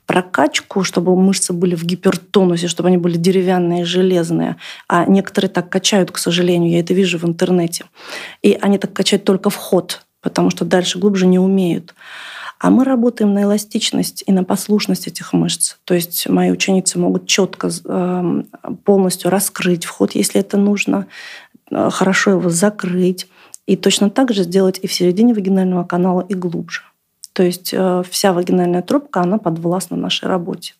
прокачку, 0.05 0.83
чтобы 0.83 1.15
мышцы 1.15 1.51
были 1.51 1.75
в 1.75 1.83
гипертонусе, 1.83 2.67
чтобы 2.67 2.89
они 2.89 2.97
были 2.97 3.17
деревянные, 3.17 3.85
железные. 3.85 4.55
А 4.88 5.05
некоторые 5.05 5.49
так 5.49 5.69
качают, 5.69 6.11
к 6.11 6.17
сожалению, 6.17 6.71
я 6.71 6.79
это 6.79 6.93
вижу 6.93 7.17
в 7.17 7.25
интернете. 7.25 7.85
И 8.41 8.57
они 8.61 8.77
так 8.77 8.93
качают 8.93 9.23
только 9.23 9.49
вход, 9.49 10.05
потому 10.21 10.51
что 10.51 10.63
дальше 10.63 10.99
глубже 10.99 11.25
не 11.25 11.39
умеют. 11.39 11.95
А 12.65 12.71
мы 12.71 12.84
работаем 12.84 13.32
на 13.32 13.43
эластичность 13.43 14.23
и 14.25 14.32
на 14.32 14.43
послушность 14.43 15.06
этих 15.06 15.34
мышц. 15.34 15.75
То 15.84 15.93
есть 15.93 16.28
мои 16.28 16.49
ученицы 16.49 16.97
могут 16.97 17.28
четко 17.28 17.69
эм, 17.86 18.47
полностью 18.84 19.30
раскрыть 19.30 19.86
вход, 19.86 20.15
если 20.15 20.41
это 20.41 20.58
нужно, 20.58 21.06
э, 21.69 21.89
хорошо 21.91 22.32
его 22.32 22.49
закрыть. 22.49 23.28
И 23.67 23.75
точно 23.75 24.10
так 24.10 24.34
же 24.34 24.41
сделать 24.41 24.80
и 24.82 24.88
в 24.88 24.93
середине 24.93 25.36
вагинального 25.36 25.84
канала, 25.84 26.25
и 26.28 26.34
глубже. 26.34 26.82
То 27.34 27.43
есть 27.43 27.69
э, 27.71 28.01
вся 28.10 28.34
вагинальная 28.34 28.82
трубка, 28.82 29.21
она 29.21 29.38
подвластна 29.38 29.95
нашей 29.95 30.28
работе. 30.28 30.73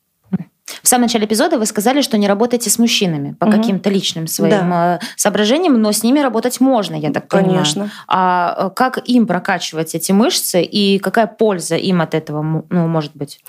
В 0.82 0.88
самом 0.88 1.04
начале 1.04 1.25
эпизода 1.25 1.60
вы 1.60 1.65
сказали, 1.65 2.01
что 2.01 2.17
не 2.17 2.28
работаете 2.28 2.69
с 2.69 2.80
мужчинами 2.80 3.34
по 3.34 3.45
угу. 3.45 3.58
каким-то 3.58 3.89
личным 3.89 4.28
своим 4.28 4.69
да. 4.69 4.95
Э, 4.95 5.06
соображениям, 5.15 5.80
но 5.80 5.91
с 5.91 6.04
ними 6.04 6.19
работать 6.19 6.60
можно, 6.60 6.95
я 6.95 7.12
так 7.12 7.28
понимаю. 7.28 7.54
Конечно. 7.54 7.91
А 8.08 8.56
э, 8.58 8.69
как 8.75 8.97
им 9.08 9.28
прокачивать 9.28 9.93
эти 9.93 10.12
мышцы 10.12 10.63
и 10.63 10.97
какая 10.97 11.28
польза 11.28 11.75
им 11.75 12.01
от 12.01 12.15
этого 12.15 12.63
ну, 12.69 12.88
может 12.88 13.12
быть? 13.15 13.39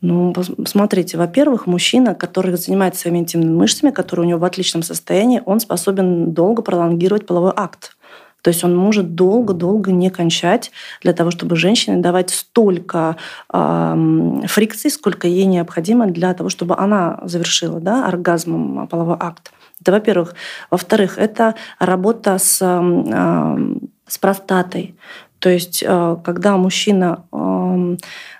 Ну, 0.00 0.32
смотрите, 0.64 1.18
во-первых, 1.18 1.66
мужчина, 1.66 2.14
который 2.14 2.56
занимается 2.56 3.02
своими 3.02 3.18
интимными 3.18 3.52
мышцами, 3.52 3.90
который 3.90 4.20
у 4.20 4.24
него 4.24 4.38
в 4.38 4.44
отличном 4.44 4.82
состоянии, 4.84 5.42
он 5.44 5.58
способен 5.58 6.32
долго 6.32 6.62
пролонгировать 6.62 7.26
половой 7.26 7.52
акт. 7.56 7.96
То 8.42 8.48
есть 8.48 8.64
он 8.64 8.76
может 8.76 9.14
долго-долго 9.14 9.92
не 9.92 10.10
кончать 10.10 10.70
для 11.02 11.12
того, 11.12 11.30
чтобы 11.30 11.56
женщине 11.56 11.98
давать 11.98 12.30
столько 12.30 13.16
э, 13.52 14.40
фрикций, 14.46 14.90
сколько 14.90 15.28
ей 15.28 15.46
необходимо 15.46 16.06
для 16.06 16.34
того, 16.34 16.48
чтобы 16.48 16.76
она 16.76 17.20
завершила 17.24 17.80
да, 17.80 18.06
оргазмом 18.06 18.86
половой 18.88 19.16
акт. 19.20 19.52
Это 19.80 19.92
во-первых. 19.92 20.34
Во-вторых, 20.70 21.18
это 21.18 21.54
работа 21.78 22.38
с, 22.38 22.58
э, 22.60 23.76
с 24.06 24.18
простатой. 24.18 24.94
То 25.38 25.48
есть, 25.48 25.82
э, 25.86 26.16
когда 26.22 26.56
мужчина 26.58 27.24
э, 27.32 27.96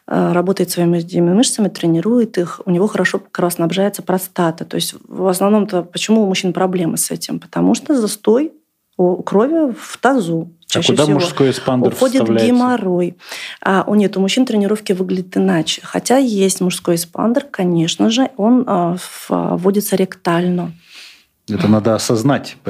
работает 0.07 0.71
своими 0.71 1.01
мышцами, 1.21 1.69
тренирует 1.69 2.37
их, 2.37 2.61
у 2.67 2.71
него 2.71 2.87
хорошо 2.89 3.21
кровоснабжается 3.31 4.03
простата. 4.03 4.65
То 4.65 4.75
есть 4.75 4.95
в 5.09 5.27
основном-то 5.27 5.83
почему 5.83 6.23
у 6.23 6.27
мужчин 6.27 6.53
проблемы 6.53 6.99
с 6.99 7.11
этим? 7.11 7.39
Потому 7.41 7.75
что 7.75 7.99
застой 7.99 8.53
крови 9.25 9.73
в 9.79 9.99
тазу. 9.99 10.51
А 10.71 10.73
чаще 10.73 10.93
а 10.93 10.93
куда 10.93 11.03
всего. 11.05 11.19
мужской 11.19 11.51
эспандер 11.51 11.93
Уходит 11.93 12.29
геморрой. 12.29 13.17
А, 13.61 13.85
у 13.87 13.95
нет, 13.95 14.17
у 14.17 14.21
мужчин 14.21 14.47
тренировки 14.47 14.93
выглядят 14.93 15.37
иначе. 15.37 15.81
Хотя 15.85 16.19
есть 16.19 16.61
мужской 16.61 16.95
эспандер, 16.95 17.45
конечно 17.51 18.11
же, 18.11 18.31
он 18.37 18.65
а, 18.67 18.97
вводится 19.29 19.97
ректально. 19.97 20.73
Это 21.49 21.67
надо 21.67 21.95
осознать. 21.95 22.57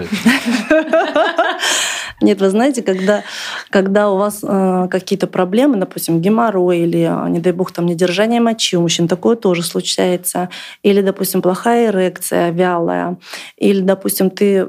Нет, 2.21 2.41
вы 2.41 2.51
знаете, 2.51 2.83
когда, 2.83 3.23
когда 3.71 4.11
у 4.11 4.17
вас 4.17 4.41
э, 4.43 4.89
какие-то 4.91 5.27
проблемы, 5.27 5.77
допустим, 5.79 6.21
геморрой 6.21 6.81
или, 6.81 7.11
не 7.31 7.41
дай 7.41 7.53
бог, 7.53 7.73
там 7.73 7.87
недержание 7.87 8.41
мочи, 8.41 8.77
у 8.77 8.83
мужчин 8.83 9.09
такое 9.09 9.37
тоже 9.37 9.63
случается, 9.63 10.51
или, 10.83 11.01
допустим, 11.01 11.41
плохая 11.41 11.91
эрекция, 11.91 12.51
вялая, 12.51 13.17
или, 13.57 13.81
допустим, 13.81 14.31
ты 14.31 14.67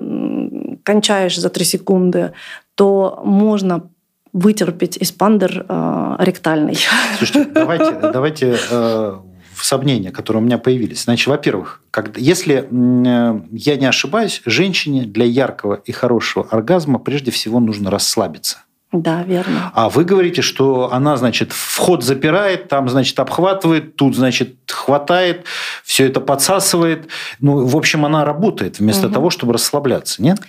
кончаешь 0.83 1.37
за 1.37 1.49
три 1.49 1.65
секунды, 1.65 2.33
то 2.75 3.21
можно 3.25 3.89
вытерпеть 4.33 4.97
эспандер 4.97 5.65
э, 5.67 6.15
ректальный. 6.19 6.77
Слушайте, 7.17 7.51
давайте, 7.53 7.91
давайте 8.13 8.57
э, 8.71 9.17
сомнения, 9.63 10.11
которые 10.11 10.41
у 10.41 10.45
меня 10.45 10.57
появились. 10.57 11.03
Значит, 11.03 11.27
во-первых, 11.27 11.81
когда, 11.91 12.19
если 12.19 12.67
э, 12.69 13.41
я 13.51 13.75
не 13.77 13.85
ошибаюсь, 13.85 14.41
женщине 14.45 15.03
для 15.03 15.25
яркого 15.25 15.75
и 15.75 15.91
хорошего 15.91 16.47
оргазма 16.49 16.99
прежде 16.99 17.31
всего 17.31 17.59
нужно 17.59 17.89
расслабиться. 17.89 18.59
Да, 18.91 19.23
верно. 19.23 19.71
А 19.73 19.89
вы 19.89 20.03
говорите, 20.03 20.41
что 20.41 20.91
она, 20.91 21.15
значит, 21.15 21.53
вход 21.53 22.03
запирает, 22.03 22.67
там, 22.67 22.89
значит, 22.89 23.17
обхватывает, 23.19 23.95
тут, 23.95 24.15
значит, 24.15 24.57
хватает, 24.69 25.45
все 25.85 26.07
это 26.07 26.19
подсасывает. 26.19 27.07
Ну, 27.39 27.65
в 27.65 27.77
общем, 27.77 28.05
она 28.05 28.25
работает 28.25 28.79
вместо 28.79 29.07
угу. 29.07 29.13
того, 29.13 29.29
чтобы 29.29 29.53
расслабляться, 29.53 30.21
нет? 30.21 30.39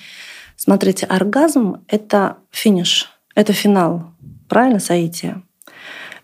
Смотрите, 0.56 1.06
оргазм– 1.06 1.82
это 1.88 2.38
финиш, 2.50 3.10
это 3.34 3.52
финал. 3.52 4.12
Правильно, 4.48 4.80
Саития? 4.80 5.42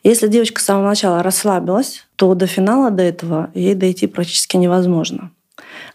Если 0.05 0.29
девочка 0.29 0.61
с 0.61 0.65
самого 0.65 0.87
начала 0.87 1.23
расслабилась, 1.23 2.07
то 2.17 2.35
до 2.35 2.47
финала, 2.47 2.91
до 2.91 3.03
этого, 3.03 3.51
ей 3.55 3.75
дойти 3.75 4.07
практически 4.07 4.57
невозможно. 4.57 5.31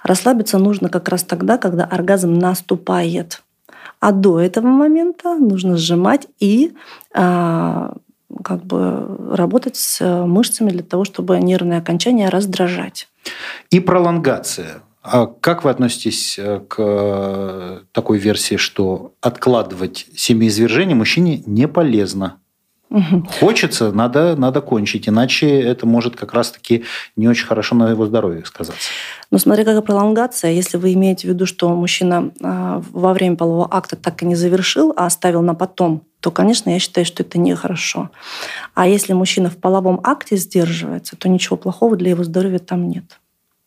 Расслабиться 0.03 0.57
нужно 0.57 0.89
как 0.89 1.09
раз 1.09 1.23
тогда, 1.23 1.57
когда 1.57 1.85
оргазм 1.85 2.33
наступает. 2.33 3.41
А 3.99 4.11
до 4.11 4.39
этого 4.39 4.67
момента 4.67 5.35
нужно 5.35 5.77
сжимать 5.77 6.27
и 6.39 6.73
а, 7.13 7.93
как 8.43 8.65
бы 8.65 9.35
работать 9.35 9.77
с 9.77 10.25
мышцами 10.25 10.71
для 10.71 10.83
того, 10.83 11.05
чтобы 11.05 11.39
нервные 11.39 11.79
окончания 11.79 12.29
раздражать. 12.29 13.07
И 13.69 13.79
пролонгация. 13.79 14.83
А 15.01 15.25
как 15.27 15.65
вы 15.65 15.69
относитесь 15.69 16.39
э, 16.39 16.61
к 16.61 16.75
э, 16.79 17.79
такой 17.91 18.17
версии, 18.19 18.55
что 18.55 19.13
откладывать 19.19 20.07
семяизвержение 20.15 20.95
мужчине 20.95 21.43
не 21.45 21.67
полезно? 21.67 22.39
Угу. 22.93 23.27
Хочется, 23.39 23.91
надо, 23.91 24.36
надо 24.36 24.62
кончить, 24.62 25.10
иначе 25.10 25.49
это 25.49 25.88
может 25.88 26.15
как 26.15 26.32
раз-таки 26.34 26.84
не 27.15 27.27
очень 27.27 27.47
хорошо 27.47 27.73
на 27.75 27.89
его 27.89 28.06
здоровье 28.06 28.45
сказаться. 28.45 28.88
Ну, 29.32 29.39
смотри, 29.39 29.63
какая 29.63 29.82
пролонгация. 29.82 30.51
Если 30.51 30.77
вы 30.77 30.93
имеете 30.93 31.27
в 31.27 31.32
виду, 31.32 31.47
что 31.47 31.69
мужчина 31.69 32.32
а, 32.43 32.84
во 32.91 33.13
время 33.13 33.36
полового 33.36 33.67
акта 33.71 33.95
так 33.95 34.21
и 34.21 34.27
не 34.27 34.36
завершил, 34.36 34.93
а 34.95 35.08
оставил 35.08 35.41
на 35.41 35.56
потом, 35.56 36.03
то, 36.19 36.29
конечно, 36.29 36.69
я 36.69 36.77
считаю, 36.77 37.03
что 37.03 37.23
это 37.23 37.39
нехорошо. 37.39 38.12
А 38.75 38.88
если 38.88 39.13
мужчина 39.13 39.49
в 39.49 39.58
половом 39.58 39.99
акте 40.03 40.38
сдерживается, 40.38 41.15
то 41.15 41.27
ничего 41.29 41.58
плохого 41.58 41.95
для 41.95 42.12
его 42.12 42.23
здоровья 42.23 42.60
там 42.60 42.88
нет. 42.88 43.19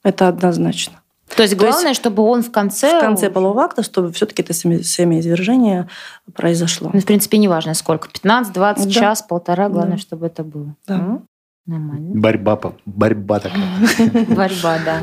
Это 0.05 0.29
однозначно. 0.29 1.01
То 1.35 1.43
есть 1.43 1.57
главное, 1.57 1.83
То 1.83 1.89
есть, 1.89 2.01
чтобы 2.01 2.23
он 2.23 2.43
в 2.43 2.53
конце... 2.53 2.99
В 2.99 3.01
конце 3.01 3.31
полового 3.31 3.65
акта, 3.65 3.83
чтобы 3.83 4.13
все-таки 4.13 4.43
это 4.43 4.53
семяизвержение 4.53 5.89
произошло. 6.35 6.91
Ну, 6.93 7.01
в 7.01 7.05
принципе, 7.05 7.39
неважно 7.39 7.75
сколько. 7.75 8.09
15, 8.09 8.53
20, 8.53 8.85
да. 8.85 8.91
час, 8.91 9.23
полтора. 9.23 9.69
Главное, 9.69 9.97
да. 9.97 10.03
чтобы 10.03 10.27
это 10.27 10.45
было. 10.45 10.75
Да. 10.87 10.99
Ну, 10.99 11.23
нормально. 11.67 12.15
Борьба, 12.15 12.59
борьба 12.85 13.41
такая. 13.41 13.67
Борьба, 14.29 14.79
да. 14.85 15.01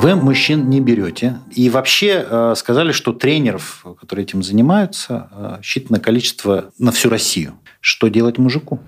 Вы 0.00 0.14
мужчин 0.14 0.70
не 0.70 0.80
берете. 0.80 1.40
И 1.50 1.68
вообще 1.68 2.24
э, 2.24 2.54
сказали, 2.56 2.92
что 2.92 3.12
тренеров, 3.12 3.84
которые 4.00 4.24
этим 4.24 4.44
занимаются, 4.44 5.28
э, 5.32 5.58
считанное 5.60 5.98
количество 5.98 6.70
на 6.78 6.92
всю 6.92 7.10
Россию. 7.10 7.54
Что 7.80 8.06
делать 8.06 8.38
мужику? 8.38 8.78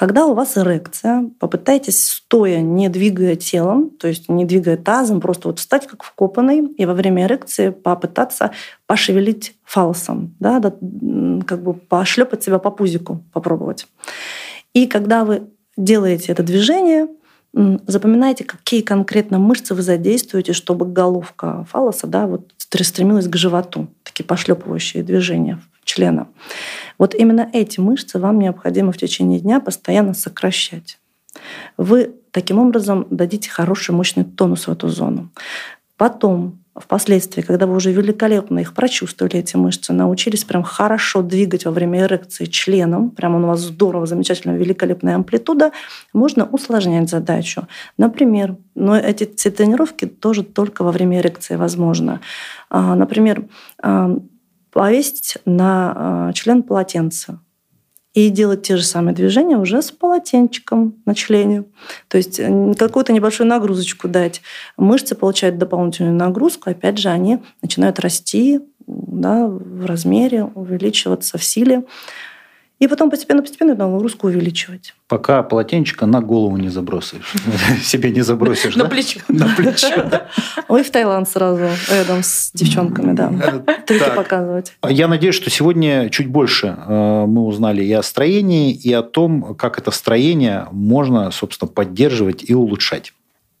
Когда 0.00 0.24
у 0.24 0.32
вас 0.32 0.56
эрекция, 0.56 1.30
попытайтесь 1.38 2.06
стоя, 2.06 2.62
не 2.62 2.88
двигая 2.88 3.36
телом, 3.36 3.90
то 3.90 4.08
есть 4.08 4.30
не 4.30 4.46
двигая 4.46 4.78
тазом, 4.78 5.20
просто 5.20 5.48
вот 5.48 5.58
встать 5.58 5.86
как 5.86 6.04
вкопанный, 6.04 6.68
и 6.68 6.86
во 6.86 6.94
время 6.94 7.24
эрекции 7.24 7.68
попытаться 7.68 8.52
пошевелить 8.86 9.58
фалосом, 9.62 10.34
да, 10.40 10.58
да, 10.58 10.70
как 11.46 11.62
бы 11.62 11.74
пошлепать 11.74 12.42
себя 12.42 12.58
по 12.58 12.70
пузику, 12.70 13.22
попробовать. 13.34 13.88
И 14.72 14.86
когда 14.86 15.26
вы 15.26 15.42
делаете 15.76 16.32
это 16.32 16.42
движение, 16.42 17.08
запоминайте, 17.52 18.44
какие 18.44 18.80
конкретно 18.80 19.38
мышцы 19.38 19.74
вы 19.74 19.82
задействуете, 19.82 20.54
чтобы 20.54 20.86
головка 20.86 21.66
фалоса 21.70 22.06
да, 22.06 22.26
вот 22.26 22.54
стремилась 22.56 23.28
к 23.28 23.36
животу. 23.36 23.88
Такие 24.02 24.24
пошлепывающие 24.24 25.02
движения 25.02 25.60
члена. 25.90 26.28
Вот 26.98 27.14
именно 27.14 27.48
эти 27.52 27.80
мышцы 27.80 28.18
вам 28.18 28.38
необходимо 28.38 28.92
в 28.92 28.96
течение 28.96 29.40
дня 29.40 29.60
постоянно 29.60 30.14
сокращать. 30.14 30.98
Вы 31.76 32.14
таким 32.30 32.58
образом 32.58 33.06
дадите 33.10 33.50
хороший 33.50 33.92
мощный 33.92 34.24
тонус 34.24 34.68
в 34.68 34.72
эту 34.72 34.88
зону. 34.88 35.30
Потом 35.96 36.60
впоследствии, 36.76 37.42
когда 37.42 37.66
вы 37.66 37.74
уже 37.74 37.92
великолепно 37.92 38.60
их 38.60 38.72
прочувствовали, 38.74 39.36
эти 39.36 39.56
мышцы, 39.56 39.92
научились 39.92 40.44
прям 40.44 40.62
хорошо 40.62 41.22
двигать 41.22 41.64
во 41.64 41.72
время 41.72 42.02
эрекции 42.02 42.46
членом, 42.46 43.10
прям 43.10 43.34
он 43.34 43.44
у 43.44 43.48
вас 43.48 43.60
здорово, 43.60 44.06
замечательно, 44.06 44.56
великолепная 44.56 45.16
амплитуда, 45.16 45.72
можно 46.12 46.44
усложнять 46.44 47.10
задачу. 47.10 47.66
Например, 47.98 48.56
но 48.74 48.96
эти 48.96 49.28
все 49.36 49.50
тренировки 49.50 50.06
тоже 50.06 50.44
только 50.44 50.82
во 50.84 50.92
время 50.92 51.18
эрекции 51.18 51.56
возможно. 51.56 52.20
А, 52.70 52.94
например, 52.94 53.44
повесить 54.70 55.38
на 55.44 56.28
а, 56.28 56.32
член 56.32 56.62
полотенце 56.62 57.38
и 58.12 58.28
делать 58.28 58.62
те 58.62 58.76
же 58.76 58.82
самые 58.82 59.14
движения 59.14 59.56
уже 59.56 59.82
с 59.82 59.90
полотенчиком 59.92 60.96
на 61.06 61.14
члене. 61.14 61.64
То 62.08 62.18
есть 62.18 62.40
э, 62.40 62.74
какую-то 62.76 63.12
небольшую 63.12 63.46
нагрузочку 63.46 64.08
дать. 64.08 64.42
Мышцы 64.76 65.14
получают 65.14 65.58
дополнительную 65.58 66.14
нагрузку, 66.14 66.70
опять 66.70 66.98
же, 66.98 67.08
они 67.08 67.38
начинают 67.62 68.00
расти 68.00 68.60
да, 68.86 69.46
в 69.46 69.86
размере, 69.86 70.44
увеличиваться 70.44 71.38
в 71.38 71.44
силе. 71.44 71.84
И 72.80 72.88
потом 72.88 73.10
постепенно-постепенно 73.10 73.72
эту 73.72 73.86
нагрузку 73.86 74.26
увеличивать. 74.28 74.94
Пока 75.06 75.42
полотенчика 75.42 76.06
на 76.06 76.22
голову 76.22 76.56
не 76.56 76.70
забросишь. 76.70 77.34
Себе 77.82 78.10
не 78.10 78.22
забросишь, 78.22 78.74
На 78.74 78.86
плечо. 78.86 79.20
На 79.28 79.54
плечо, 79.54 80.22
Ой, 80.66 80.82
в 80.82 80.90
Таиланд 80.90 81.28
сразу 81.28 81.68
рядом 81.90 82.22
с 82.22 82.50
девчонками, 82.54 83.12
да. 83.12 83.28
Трюки 83.86 84.10
показывать. 84.16 84.72
Я 84.88 85.08
надеюсь, 85.08 85.34
что 85.34 85.50
сегодня 85.50 86.08
чуть 86.08 86.28
больше 86.28 86.68
э, 86.68 87.24
мы 87.26 87.44
узнали 87.44 87.84
и 87.84 87.92
о 87.92 88.02
строении, 88.02 88.72
и 88.72 88.90
о 88.94 89.02
том, 89.02 89.54
как 89.56 89.78
это 89.78 89.90
строение 89.90 90.66
можно, 90.72 91.30
собственно, 91.32 91.70
поддерживать 91.70 92.48
и 92.48 92.54
улучшать. 92.54 93.12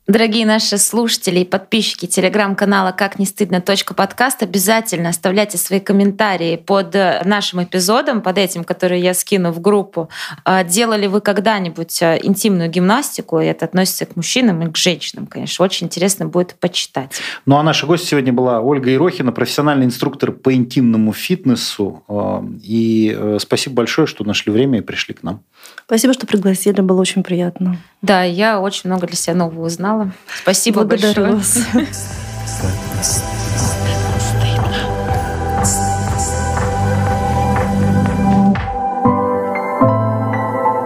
Дорогие 0.06 0.44
наши 0.44 0.78
слушатели 0.78 1.40
и 1.40 1.44
подписчики 1.44 2.06
телеграм-канала 2.06 2.90
«Как 2.90 3.18
не 3.18 3.26
стыдно. 3.26 3.60
подкаст», 3.60 4.42
обязательно 4.42 5.10
оставляйте 5.10 5.56
свои 5.56 5.78
комментарии 5.78 6.56
под 6.56 6.94
э, 6.96 7.22
нашим 7.24 7.62
эпизодом, 7.62 8.22
под 8.22 8.38
этим, 8.38 8.64
который 8.64 9.00
я 9.00 9.14
скину 9.14 9.52
в 9.52 9.60
группу. 9.60 10.08
А 10.44 10.64
делали 10.64 11.06
вы 11.06 11.20
когда-нибудь 11.20 12.02
э, 12.02 12.18
интимную 12.22 12.70
гимнастику? 12.70 13.40
И 13.40 13.46
это 13.46 13.66
относится 13.66 14.06
к 14.06 14.16
мужчинам 14.16 14.62
и 14.62 14.72
к 14.72 14.76
женщинам, 14.76 15.26
конечно. 15.26 15.64
Очень 15.64 15.86
интересно 15.86 16.26
будет 16.26 16.54
почитать. 16.54 17.20
Ну 17.46 17.58
а 17.58 17.62
наша 17.62 17.86
гость 17.86 18.08
сегодня 18.08 18.32
была 18.32 18.60
Ольга 18.60 18.92
Ирохина, 18.92 19.30
профессиональный 19.32 19.84
инструктор 19.84 20.32
по 20.32 20.52
интимному 20.52 21.12
фитнесу. 21.12 22.02
Э, 22.08 22.42
и 22.62 23.36
спасибо 23.38 23.76
большое, 23.76 24.08
что 24.08 24.24
нашли 24.24 24.50
время 24.50 24.78
и 24.78 24.82
пришли 24.82 25.14
к 25.14 25.22
нам. 25.22 25.42
Спасибо, 25.86 26.12
что 26.12 26.26
пригласили, 26.26 26.80
было 26.80 27.00
очень 27.00 27.22
приятно. 27.22 27.78
Да, 28.00 28.22
я 28.22 28.60
очень 28.60 28.88
много 28.88 29.06
для 29.06 29.16
себя 29.16 29.34
нового 29.34 29.66
узнала. 29.66 30.12
Спасибо 30.42 30.84
Благодарю 30.84 31.32
большое. 31.32 31.36
Вас. 31.36 31.58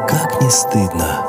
Как 0.08 0.40
не 0.40 0.50
стыдно. 0.50 1.23